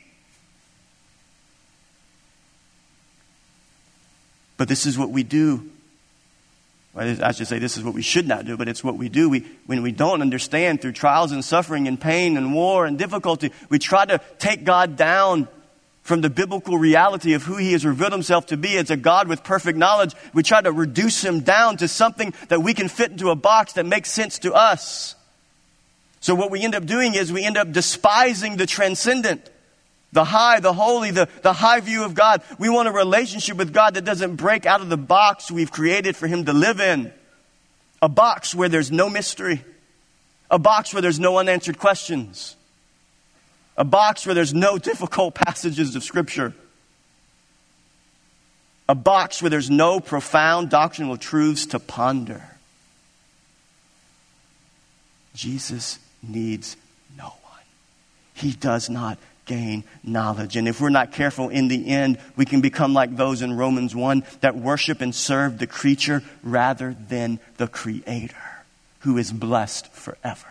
[4.58, 5.70] But this is what we do.
[6.96, 9.28] I should say this is what we should not do, but it's what we do.
[9.28, 13.52] We, when we don't understand through trials and suffering and pain and war and difficulty,
[13.70, 15.48] we try to take God down
[16.04, 19.28] from the biblical reality of who he has revealed himself to be as a God
[19.28, 20.14] with perfect knowledge.
[20.34, 23.74] We try to reduce him down to something that we can fit into a box
[23.74, 25.16] that makes sense to us.
[26.20, 29.50] So what we end up doing is we end up despising the transcendent
[30.14, 32.44] the high, the holy, the, the high view of God.
[32.60, 36.16] We want a relationship with God that doesn't break out of the box we've created
[36.16, 37.12] for Him to live in.
[38.02, 39.64] A box where there's no mystery.
[40.52, 42.56] A box where there's no unanswered questions.
[43.76, 46.54] A box where there's no difficult passages of Scripture.
[48.88, 52.44] A box where there's no profound doctrinal truths to ponder.
[55.34, 56.78] Jesus needs
[57.18, 57.64] no one.
[58.36, 60.56] He does not gain knowledge.
[60.56, 63.96] And if we're not careful in the end, we can become like those in Romans
[63.96, 68.36] 1 that worship and serve the creature rather than the creator
[69.00, 70.48] who is blessed forever.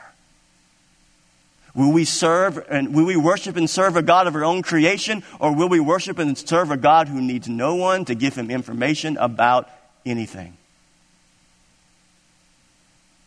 [1.74, 5.22] Will we serve and will we worship and serve a God of our own creation
[5.40, 8.50] or will we worship and serve a God who needs no one to give him
[8.50, 9.70] information about
[10.04, 10.58] anything?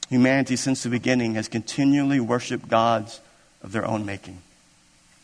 [0.09, 3.19] Humanity since the beginning has continually worshiped gods
[3.63, 4.39] of their own making.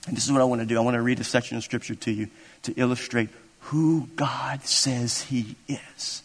[0.07, 0.77] And this is what I want to do.
[0.77, 2.27] I want to read a section of scripture to you
[2.63, 6.23] to illustrate who God says He is.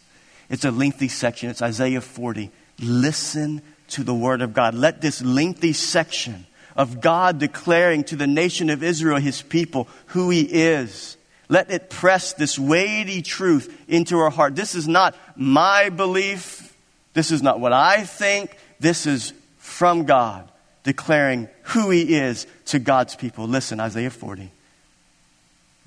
[0.48, 1.50] It's a lengthy section.
[1.50, 2.50] It's Isaiah 40.
[2.80, 4.74] Listen to the word of God.
[4.74, 10.30] Let this lengthy section of God declaring to the nation of Israel, his people, who
[10.30, 11.16] he is.
[11.48, 14.56] Let it press this weighty truth into our heart.
[14.56, 16.76] This is not my belief.
[17.14, 18.56] This is not what I think.
[18.80, 20.50] This is from God
[20.82, 23.46] declaring who he is to God's people.
[23.46, 24.50] Listen, Isaiah 40.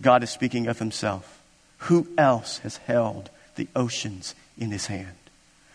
[0.02, 1.42] God is speaking of himself.
[1.80, 5.16] Who else has held the oceans in his hand?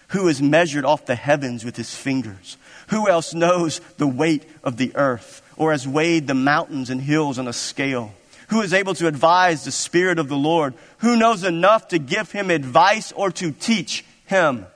[0.08, 2.56] Who has measured off the heavens with his fingers?
[2.88, 7.38] Who else knows the weight of the earth or has weighed the mountains and hills
[7.38, 8.12] on a scale?
[8.48, 10.74] Who is able to advise the Spirit of the Lord?
[10.98, 14.66] Who knows enough to give him advice or to teach him?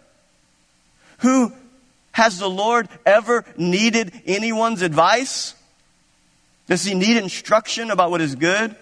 [1.18, 1.52] Who
[2.12, 5.54] has the Lord ever needed anyone's advice?
[6.68, 8.76] Does he need instruction about what is good?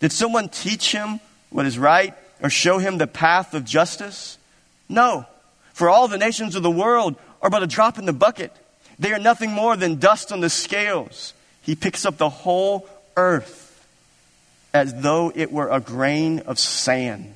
[0.00, 4.38] Did someone teach him what is right or show him the path of justice?
[4.88, 5.26] No.
[5.72, 8.52] For all the nations of the world are but a drop in the bucket.
[8.98, 11.34] They are nothing more than dust on the scales.
[11.62, 13.64] He picks up the whole earth
[14.72, 17.34] as though it were a grain of sand.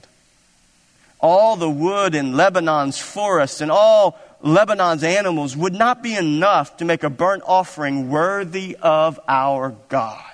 [1.18, 6.84] All the wood in Lebanon's forests and all Lebanon's animals would not be enough to
[6.84, 10.24] make a burnt offering worthy of our God.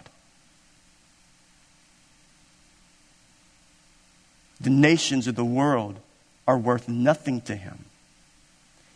[4.60, 5.98] The nations of the world
[6.46, 7.84] are worth nothing to him.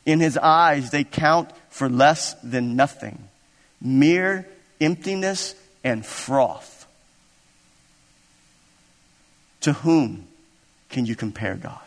[0.07, 3.27] In his eyes, they count for less than nothing
[3.81, 4.47] mere
[4.81, 6.87] emptiness and froth.
[9.63, 10.27] To whom
[10.89, 11.81] can you compare God?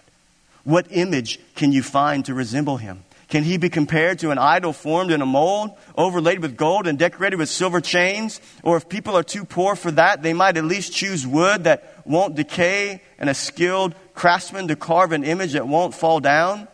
[0.63, 3.03] What image can you find to resemble him?
[3.29, 6.99] Can he be compared to an idol formed in a mold, overlaid with gold and
[6.99, 8.39] decorated with silver chains?
[8.63, 12.01] Or if people are too poor for that, they might at least choose wood that
[12.05, 16.67] won't decay and a skilled craftsman to carve an image that won't fall down?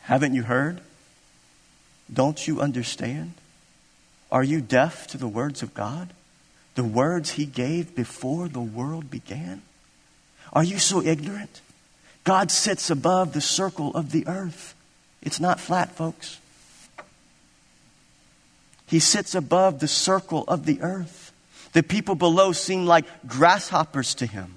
[0.00, 0.80] Haven't you heard?
[2.12, 3.34] Don't you understand?
[4.30, 6.12] Are you deaf to the words of God?
[6.76, 9.62] The words he gave before the world began?
[10.52, 11.60] Are you so ignorant?
[12.26, 14.74] God sits above the circle of the earth.
[15.22, 16.40] It's not flat, folks.
[18.88, 21.32] He sits above the circle of the earth.
[21.72, 24.54] The people below seem like grasshoppers to him.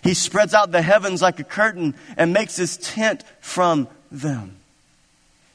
[0.00, 4.54] He spreads out the heavens like a curtain and makes his tent from them.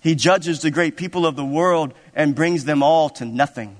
[0.01, 3.77] He judges the great people of the world and brings them all to nothing.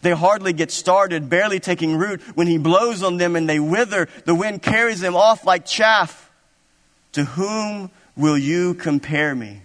[0.00, 2.22] They hardly get started, barely taking root.
[2.34, 6.29] When he blows on them and they wither, the wind carries them off like chaff.
[7.12, 9.62] To whom will you compare me?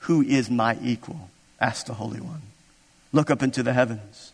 [0.00, 1.28] Who is my equal?
[1.60, 2.42] asked the Holy One.
[3.12, 4.32] Look up into the heavens.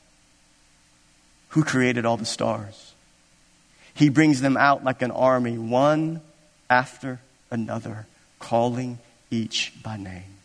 [1.51, 2.95] Who created all the stars?
[3.95, 6.21] He brings them out like an army, one
[6.69, 8.07] after another,
[8.39, 8.99] calling
[9.31, 10.37] each by name.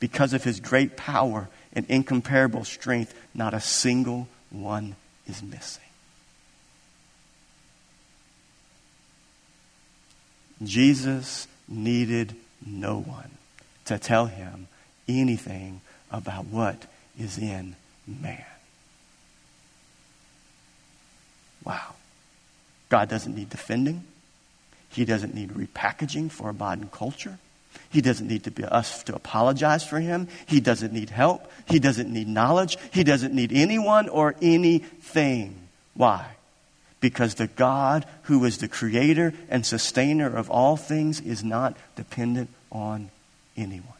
[0.00, 5.83] Because of his great power and incomparable strength, not a single one is missing.
[10.62, 13.30] Jesus needed no one
[13.86, 14.68] to tell him
[15.08, 16.86] anything about what
[17.18, 18.44] is in man.
[21.64, 21.94] Wow.
[22.88, 24.04] God doesn't need defending.
[24.90, 27.38] He doesn't need repackaging for a modern culture.
[27.90, 30.28] He doesn't need to be us to apologize for him.
[30.46, 31.50] He doesn't need help.
[31.68, 32.78] He doesn't need knowledge.
[32.92, 35.68] He doesn't need anyone or anything.
[35.94, 36.26] Why?
[37.04, 42.48] Because the God who is the creator and sustainer of all things is not dependent
[42.72, 43.10] on
[43.58, 43.92] anyone.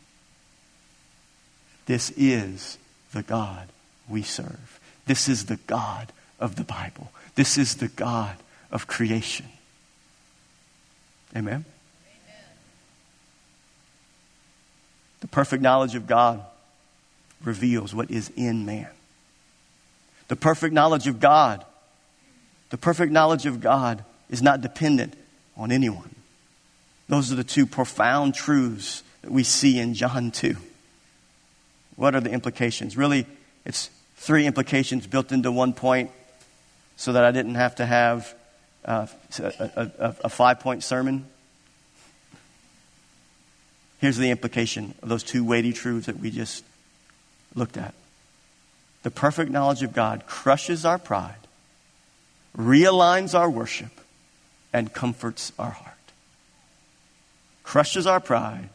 [1.85, 2.79] This is
[3.13, 3.69] the God
[4.09, 4.81] we serve.
[5.05, 7.13] This is the God of the Bible.
[7.35, 8.39] This is the God
[8.73, 9.49] of creation.
[11.37, 11.67] Amen?
[15.21, 16.43] The perfect knowledge of God
[17.43, 18.89] reveals what is in man.
[20.29, 21.67] The perfect knowledge of God
[22.75, 25.15] the perfect knowledge of God is not dependent
[25.57, 26.13] on anyone.
[27.09, 30.57] Those are the two profound truths that we see in John 2.
[31.95, 32.97] What are the implications?
[32.97, 33.27] Really,
[33.65, 36.11] it's three implications built into one point
[36.97, 38.35] so that I didn't have to have
[38.85, 39.07] uh,
[39.39, 41.27] a, a, a five point sermon.
[44.01, 46.65] Here's the implication of those two weighty truths that we just
[47.55, 47.95] looked at.
[49.05, 51.44] The perfect knowledge of God crushes our pride
[52.57, 53.91] realigns our worship,
[54.73, 55.95] and comforts our heart.
[57.63, 58.69] Crushes our pride,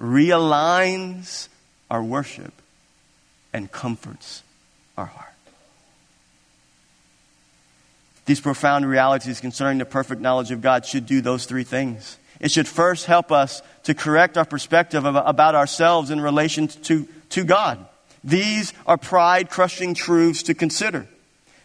[0.00, 1.48] realigns
[1.90, 2.52] our worship,
[3.52, 4.42] and comforts
[4.98, 5.28] our heart.
[8.26, 12.18] These profound realities concerning the perfect knowledge of God should do those three things.
[12.40, 17.44] it should first help us to correct our perspective about ourselves in relation to, to
[17.44, 17.86] God.
[18.24, 21.06] These are pride crushing truths to consider.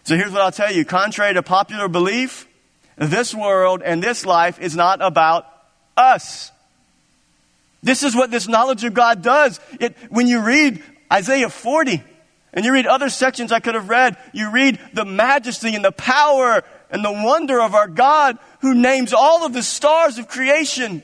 [0.04, 0.86] So here's what I'll tell you.
[0.86, 2.48] Contrary to popular belief,
[2.98, 5.46] this world and this life is not about
[5.96, 6.52] us.
[7.82, 9.60] This is what this knowledge of God does.
[9.80, 12.04] It, when you read Isaiah 40
[12.54, 15.92] and you read other sections I could have read, you read the majesty and the
[15.92, 21.04] power and the wonder of our God who names all of the stars of creation,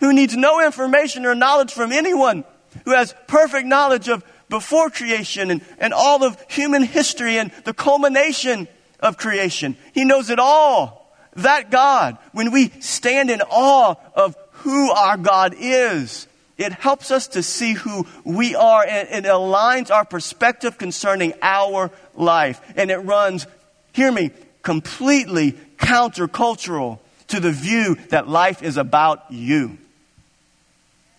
[0.00, 2.44] who needs no information or knowledge from anyone,
[2.84, 4.22] who has perfect knowledge of
[4.56, 8.66] before creation and, and all of human history and the culmination
[9.00, 9.76] of creation.
[9.92, 11.14] He knows it all.
[11.34, 16.26] That God, when we stand in awe of who our God is,
[16.56, 21.90] it helps us to see who we are and it aligns our perspective concerning our
[22.14, 22.58] life.
[22.76, 23.46] And it runs,
[23.92, 24.30] hear me,
[24.62, 26.98] completely countercultural
[27.28, 29.76] to the view that life is about you.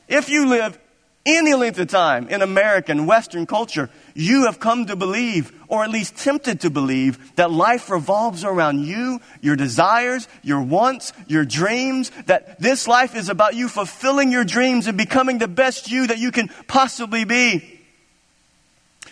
[0.08, 0.80] If you live
[1.28, 5.90] any length of time in American Western culture, you have come to believe, or at
[5.90, 12.12] least tempted to believe, that life revolves around you, your desires, your wants, your dreams,
[12.28, 16.18] that this life is about you fulfilling your dreams and becoming the best you that
[16.18, 17.82] you can possibly be.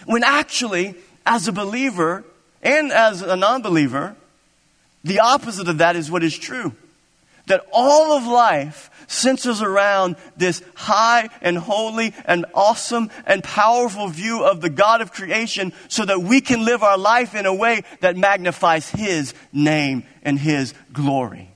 [0.06, 0.96] When actually,
[1.26, 2.24] as a believer
[2.62, 4.16] and as a non believer,
[5.04, 6.74] the opposite of that is what is true.
[7.48, 14.44] That all of life centers around this high and holy and awesome and powerful view
[14.44, 17.84] of the God of creation so that we can live our life in a way
[18.02, 21.50] that magnifies His name and His glory.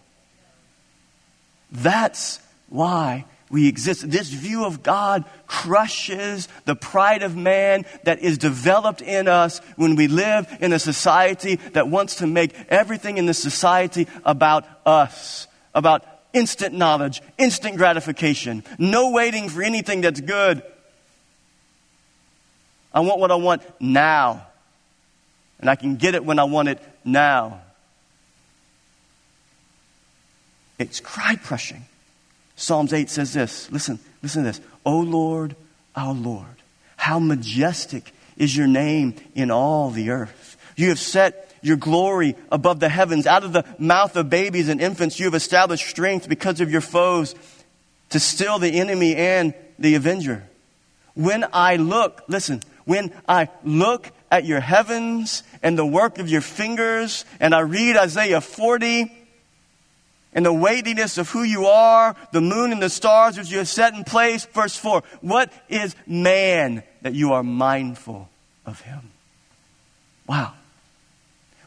[1.71, 2.39] That's
[2.69, 4.09] why we exist.
[4.09, 9.95] This view of God crushes the pride of man that is developed in us when
[9.95, 15.47] we live in a society that wants to make everything in the society about us,
[15.73, 20.61] about instant knowledge, instant gratification, no waiting for anything that's good.
[22.93, 24.45] I want what I want now.
[25.59, 27.61] And I can get it when I want it now.
[30.77, 31.85] It's pride crushing.
[32.55, 33.69] Psalms 8 says this.
[33.71, 34.61] Listen, listen to this.
[34.85, 35.55] O Lord,
[35.95, 36.45] our Lord,
[36.95, 40.57] how majestic is your name in all the earth.
[40.75, 43.27] You have set your glory above the heavens.
[43.27, 46.81] Out of the mouth of babies and infants, you have established strength because of your
[46.81, 47.35] foes
[48.09, 50.47] to still the enemy and the avenger.
[51.13, 56.41] When I look, listen, when I look at your heavens and the work of your
[56.41, 59.11] fingers, and I read Isaiah 40,
[60.33, 63.67] and the weightiness of who you are, the moon and the stars which you have
[63.67, 64.45] set in place.
[64.45, 68.29] Verse 4 What is man that you are mindful
[68.65, 69.11] of him?
[70.27, 70.53] Wow.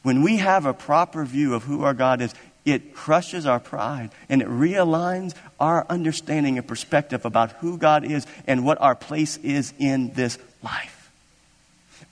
[0.02, 2.34] When we have a proper view of who our God is,
[2.64, 8.26] it crushes our pride and it realigns our understanding and perspective about who God is
[8.46, 11.10] and what our place is in this life.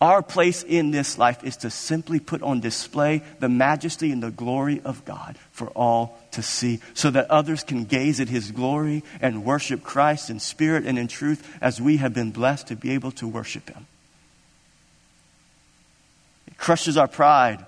[0.01, 4.30] Our place in this life is to simply put on display the majesty and the
[4.30, 9.05] glory of God for all to see, so that others can gaze at His glory
[9.20, 12.93] and worship Christ in spirit and in truth as we have been blessed to be
[12.93, 13.86] able to worship Him.
[16.47, 17.66] It crushes our pride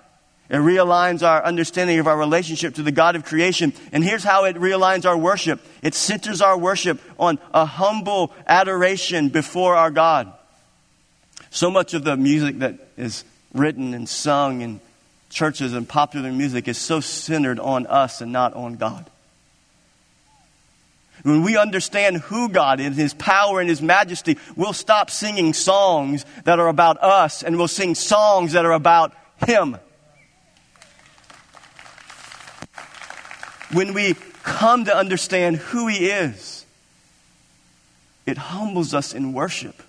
[0.53, 3.73] it realigns our understanding of our relationship to the God of creation.
[3.91, 9.29] And here's how it realigns our worship it centers our worship on a humble adoration
[9.29, 10.31] before our God.
[11.49, 13.23] So much of the music that is
[13.55, 14.79] written and sung in
[15.31, 19.09] churches and popular music is so centered on us and not on God.
[21.23, 26.25] When we understand who God is, His power and His majesty, we'll stop singing songs
[26.43, 29.13] that are about us and we'll sing songs that are about
[29.47, 29.77] Him.
[33.73, 36.65] When we come to understand who He is,
[38.25, 39.81] it humbles us in worship.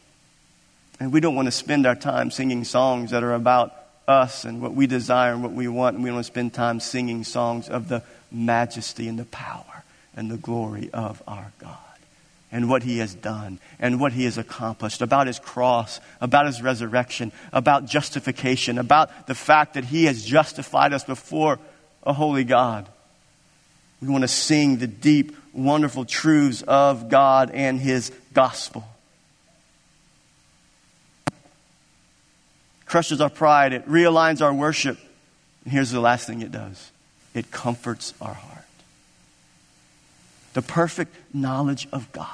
[1.00, 3.74] And we don't want to spend our time singing songs that are about
[4.06, 5.96] us and what we desire and what we want.
[5.96, 9.84] And we want to spend time singing songs of the majesty and the power
[10.16, 11.78] and the glory of our God
[12.52, 16.62] and what he has done and what he has accomplished, about his cross, about his
[16.62, 21.58] resurrection, about justification, about the fact that he has justified us before
[22.04, 22.88] a holy God.
[24.04, 28.84] We want to sing the deep, wonderful truths of God and His gospel.
[32.84, 34.98] Crushes our pride, it realigns our worship.
[35.64, 36.90] And here's the last thing it does
[37.32, 38.64] it comforts our heart.
[40.52, 42.28] The perfect knowledge of God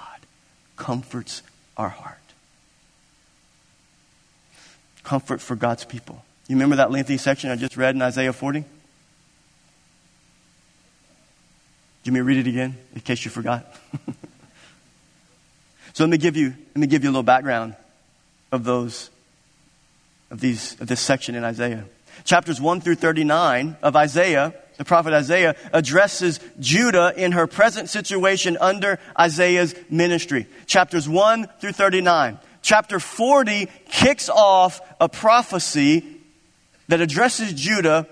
[0.76, 1.42] comforts
[1.76, 2.16] our heart.
[5.04, 6.24] Comfort for God's people.
[6.48, 8.64] You remember that lengthy section I just read in Isaiah 40?
[12.10, 13.72] You me read it again in case you forgot?
[15.92, 17.76] so let me give you let me give you a little background
[18.50, 19.10] of those
[20.28, 21.84] of these of this section in Isaiah.
[22.24, 28.58] Chapters 1 through 39 of Isaiah, the prophet Isaiah addresses Judah in her present situation
[28.60, 30.48] under Isaiah's ministry.
[30.66, 32.40] Chapters 1 through 39.
[32.60, 36.04] Chapter 40 kicks off a prophecy
[36.88, 38.08] that addresses Judah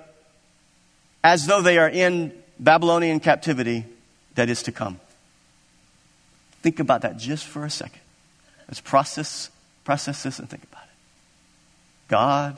[1.25, 3.85] as though they are in Babylonian captivity
[4.35, 5.01] that is to come.
[6.63, 8.01] Think about that just for a second.
[8.69, 9.51] Let's process,
[9.85, 10.91] process this and think about it.
[12.09, 12.57] God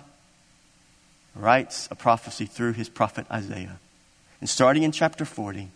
[1.35, 3.79] writes a prophecy through his prophet Isaiah.
[4.41, 5.69] And starting in chapter 40,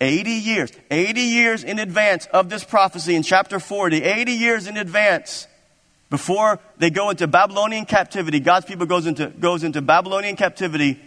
[0.00, 4.76] 80 years, 80 years in advance of this prophecy in chapter 40, 80 years in
[4.76, 5.46] advance,
[6.08, 11.00] before they go into Babylonian captivity, God's people goes into, goes into Babylonian captivity,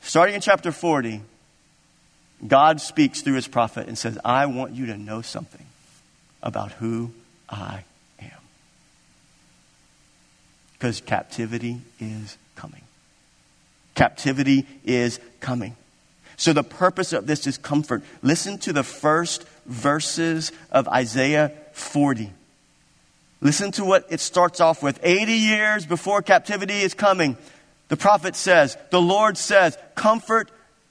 [0.00, 1.22] starting in chapter 40,
[2.46, 5.66] God speaks through his prophet and says, I want you to know something
[6.42, 7.12] about who
[7.48, 7.84] I
[8.20, 8.30] am.
[10.72, 12.82] Because captivity is coming.
[13.94, 15.76] Captivity is coming.
[16.36, 18.02] So the purpose of this is comfort.
[18.22, 22.32] Listen to the first verses of Isaiah 40.
[23.42, 24.98] Listen to what it starts off with.
[25.02, 27.36] 80 years before captivity is coming,
[27.88, 30.50] the prophet says, the Lord says, comfort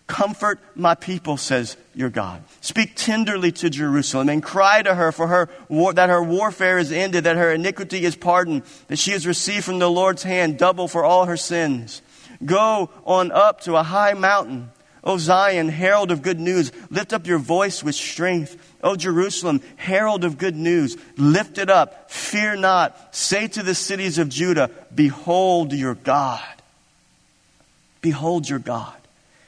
[0.10, 2.42] Comfort my people, says your God.
[2.62, 6.92] Speak tenderly to Jerusalem and cry to her for her war, that her warfare is
[6.92, 10.88] ended, that her iniquity is pardoned, that she has received from the Lord's hand double
[10.88, 12.02] for all her sins.
[12.44, 14.72] Go on up to a high mountain.
[15.04, 18.58] O Zion, herald of good news, lift up your voice with strength.
[18.84, 22.10] O Jerusalem, herald of good news, lift it up.
[22.10, 23.16] Fear not.
[23.16, 26.42] Say to the cities of Judah, Behold your God.
[28.02, 28.96] Behold your God.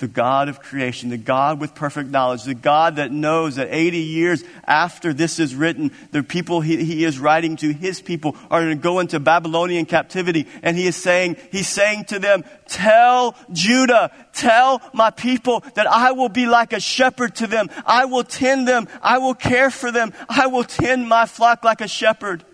[0.00, 3.98] the God of creation, the God with perfect knowledge, the God that knows that 80
[3.98, 8.62] years after this is written, the people he, he is writing to, his people, are
[8.62, 10.48] going to go into Babylonian captivity.
[10.62, 16.12] And he is saying, he's saying to them, tell Judah, tell my people that I
[16.12, 17.68] will be like a shepherd to them.
[17.86, 18.88] I will tend them.
[19.02, 20.12] I will care for them.
[20.28, 22.44] I will tend my flock like a shepherd.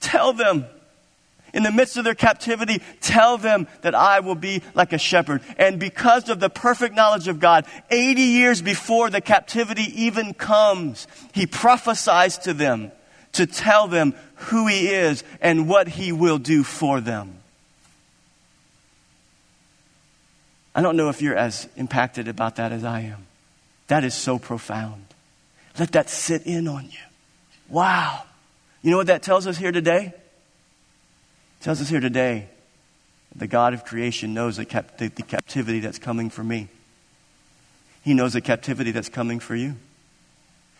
[0.00, 0.66] Tell them
[1.52, 5.42] in the midst of their captivity, tell them that I will be like a shepherd.
[5.58, 11.06] And because of the perfect knowledge of God, 80 years before the captivity even comes,
[11.32, 12.90] he prophesies to them
[13.32, 17.38] to tell them who he is and what he will do for them.
[20.74, 23.26] I don't know if you're as impacted about that as I am.
[23.88, 25.04] That is so profound.
[25.78, 26.98] Let that sit in on you.
[27.68, 28.24] Wow.
[28.82, 30.14] You know what that tells us here today?
[31.62, 32.48] Tells us here today
[33.34, 36.68] the God of creation knows the, cap- the, the captivity that's coming for me.
[38.02, 39.76] He knows the captivity that's coming for you.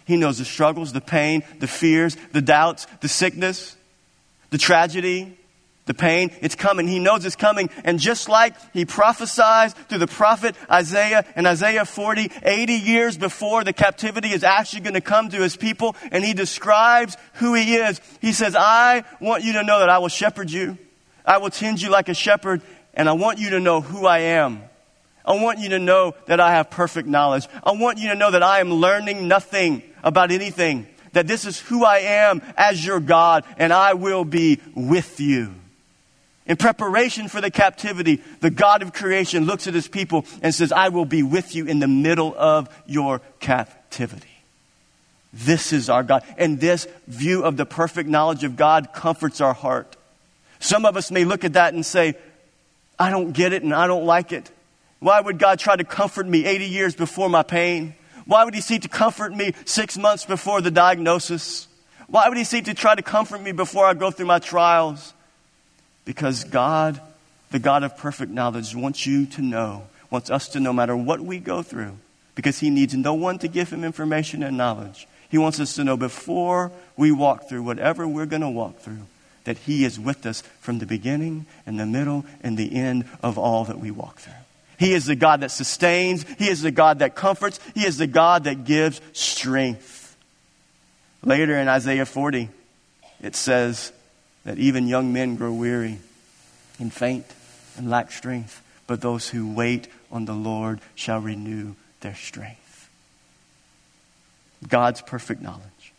[0.04, 3.76] He knows the struggles, the pain, the fears, the doubts, the sickness,
[4.50, 5.38] the tragedy,
[5.84, 6.30] the pain.
[6.40, 6.86] It's coming.
[6.86, 7.70] He knows it's coming.
[7.84, 13.64] And just like he prophesies through the prophet Isaiah in Isaiah 40, 80 years before
[13.64, 17.74] the captivity is actually going to come to his people, and he describes who he
[17.74, 18.00] is.
[18.20, 20.78] He says, I want you to know that I will shepherd you.
[21.24, 22.62] I will tend you like a shepherd,
[22.94, 24.62] and I want you to know who I am.
[25.24, 27.46] I want you to know that I have perfect knowledge.
[27.62, 30.88] I want you to know that I am learning nothing about anything.
[31.12, 35.54] That this is who I am as your God, and I will be with you.
[36.46, 40.72] In preparation for the captivity, the God of creation looks at his people and says,
[40.72, 44.28] I will be with you in the middle of your captivity.
[45.32, 46.24] This is our God.
[46.36, 49.96] And this view of the perfect knowledge of God comforts our heart.
[50.58, 52.14] Some of us may look at that and say,
[52.98, 54.50] I don't get it and I don't like it.
[54.98, 57.94] Why would God try to comfort me 80 years before my pain?
[58.26, 61.66] Why would He seek to comfort me six months before the diagnosis?
[62.08, 65.14] Why would He seek to try to comfort me before I go through my trials?
[66.04, 67.00] Because God,
[67.50, 70.96] the God of perfect knowledge, wants you to know, wants us to know, no matter
[70.96, 71.96] what we go through,
[72.34, 75.06] because He needs no one to give Him information and knowledge.
[75.28, 79.06] He wants us to know before we walk through whatever we're going to walk through
[79.44, 83.38] that He is with us from the beginning and the middle and the end of
[83.38, 84.32] all that we walk through.
[84.78, 88.06] He is the God that sustains, He is the God that comforts, He is the
[88.06, 90.16] God that gives strength.
[91.24, 92.48] Later in Isaiah 40,
[93.22, 93.92] it says
[94.44, 95.98] that even young men grow weary
[96.78, 97.26] and faint
[97.76, 102.90] and lack strength, but those who wait on the Lord shall renew their strength.
[104.68, 105.92] God's perfect knowledge.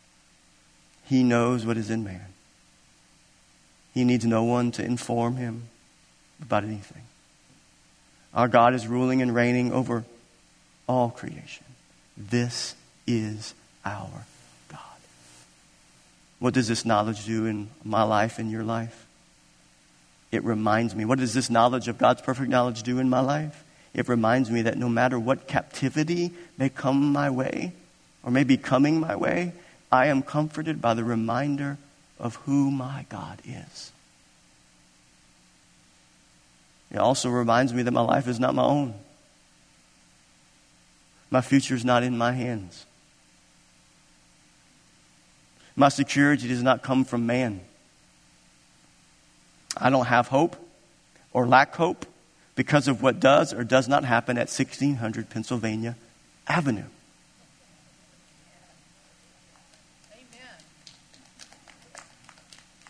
[1.05, 2.25] He knows what is in man.
[3.93, 5.63] He needs no one to inform him
[6.41, 7.03] about anything.
[8.33, 10.03] Our God is ruling and reigning over
[10.87, 11.65] all creation.
[12.17, 12.75] This
[13.05, 13.53] is
[13.85, 14.25] our.
[16.43, 19.07] What does this knowledge do in my life, in your life?
[20.29, 21.05] It reminds me.
[21.05, 23.63] What does this knowledge of God's perfect knowledge do in my life?
[23.93, 27.71] It reminds me that no matter what captivity may come my way
[28.23, 29.53] or may be coming my way,
[29.89, 31.77] I am comforted by the reminder
[32.19, 33.93] of who my God is.
[36.91, 38.95] It also reminds me that my life is not my own.
[41.31, 42.85] My future is not in my hands.
[45.75, 47.61] My security does not come from man.
[49.75, 50.55] I don't have hope
[51.31, 52.05] or lack hope
[52.55, 55.95] because of what does or does not happen at 1600 Pennsylvania
[56.47, 56.83] Avenue.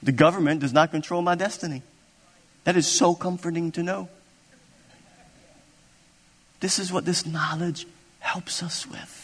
[0.01, 1.81] The government does not control my destiny.
[2.65, 4.09] That is so comforting to know.
[6.59, 7.87] This is what this knowledge
[8.19, 9.22] helps us with.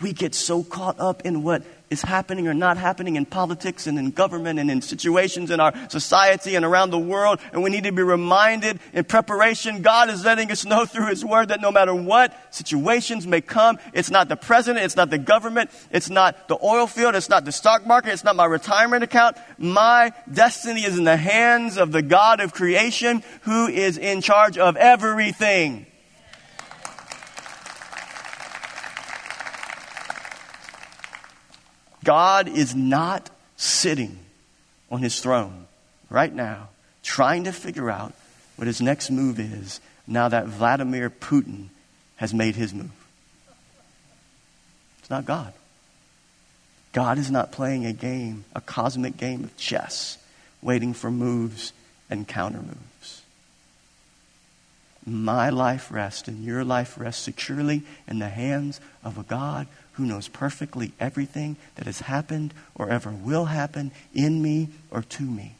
[0.00, 3.96] We get so caught up in what is happening or not happening in politics and
[3.98, 7.38] in government and in situations in our society and around the world.
[7.52, 9.82] And we need to be reminded in preparation.
[9.82, 13.78] God is letting us know through His Word that no matter what situations may come,
[13.92, 17.44] it's not the president, it's not the government, it's not the oil field, it's not
[17.44, 19.36] the stock market, it's not my retirement account.
[19.56, 24.58] My destiny is in the hands of the God of creation who is in charge
[24.58, 25.86] of everything.
[32.04, 34.18] God is not sitting
[34.90, 35.66] on his throne
[36.10, 36.68] right now
[37.02, 38.12] trying to figure out
[38.56, 41.68] what his next move is now that Vladimir Putin
[42.16, 42.90] has made his move.
[45.00, 45.52] It's not God.
[46.92, 50.16] God is not playing a game, a cosmic game of chess,
[50.62, 51.72] waiting for moves
[52.08, 53.22] and counter moves.
[55.04, 60.04] My life rests and your life rests securely in the hands of a God who
[60.04, 65.54] knows perfectly everything that has happened or ever will happen in me or to me.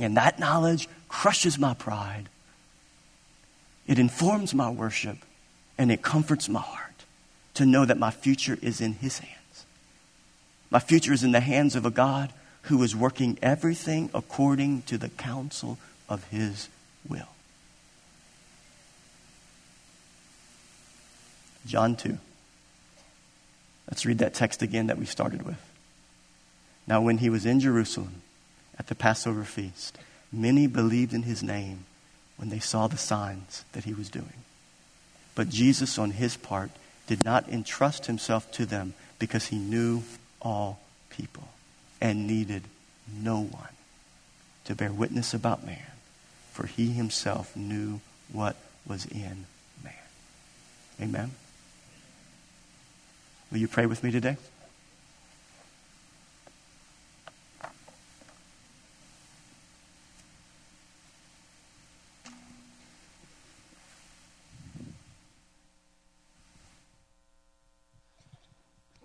[0.00, 2.28] And that knowledge crushes my pride.
[3.86, 5.18] It informs my worship
[5.78, 7.04] and it comforts my heart
[7.54, 9.64] to know that my future is in His hands.
[10.70, 14.98] My future is in the hands of a God who is working everything according to
[14.98, 16.68] the counsel of His
[17.08, 17.28] will.
[21.66, 22.18] John 2.
[23.88, 25.60] Let's read that text again that we started with.
[26.86, 28.22] Now, when he was in Jerusalem
[28.78, 29.98] at the Passover feast,
[30.32, 31.84] many believed in his name
[32.36, 34.44] when they saw the signs that he was doing.
[35.34, 36.70] But Jesus, on his part,
[37.06, 40.02] did not entrust himself to them because he knew
[40.40, 40.80] all
[41.10, 41.48] people
[42.00, 42.64] and needed
[43.12, 43.68] no one
[44.64, 45.92] to bear witness about man,
[46.52, 48.00] for he himself knew
[48.32, 48.56] what
[48.86, 49.46] was in
[49.82, 49.92] man.
[51.00, 51.30] Amen.
[53.54, 54.36] Will you pray with me today?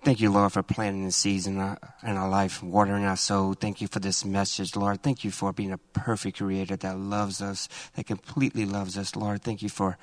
[0.03, 3.53] Thank you, Lord, for planting the seeds in our, in our life, watering our soul.
[3.53, 5.03] Thank you for this message, Lord.
[5.03, 9.43] Thank you for being a perfect creator that loves us, that completely loves us, Lord.
[9.43, 9.99] Thank you for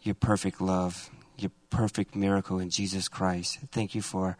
[0.00, 1.10] your perfect love
[1.42, 3.58] your perfect miracle in Jesus Christ.
[3.72, 4.36] Thank you for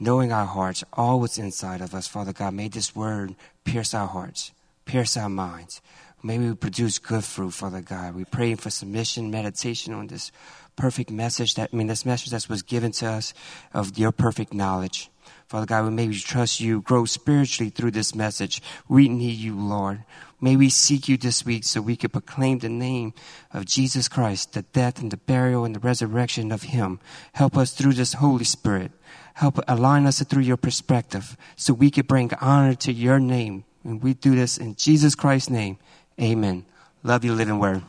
[0.00, 2.06] knowing our hearts, all what's inside of us.
[2.06, 3.34] Father God, may this word
[3.64, 4.52] pierce our hearts,
[4.84, 5.80] pierce our minds.
[6.22, 8.14] May we produce good fruit, Father God.
[8.14, 10.32] We pray for submission, meditation on this
[10.74, 13.34] perfect message that, I mean, this message that was given to us
[13.72, 15.10] of your perfect knowledge.
[15.46, 18.62] Father God, we may we trust you, grow spiritually through this message.
[18.88, 20.04] We need you, Lord.
[20.40, 23.14] May we seek you this week so we can proclaim the name
[23.52, 27.00] of Jesus Christ, the death and the burial and the resurrection of Him.
[27.32, 28.92] Help us through this Holy Spirit.
[29.34, 33.64] Help align us through your perspective so we can bring honor to your name.
[33.84, 35.78] And we do this in Jesus Christ's name.
[36.20, 36.66] Amen.
[37.02, 37.82] Love you, living word.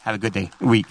[0.00, 0.86] Have a good day, week.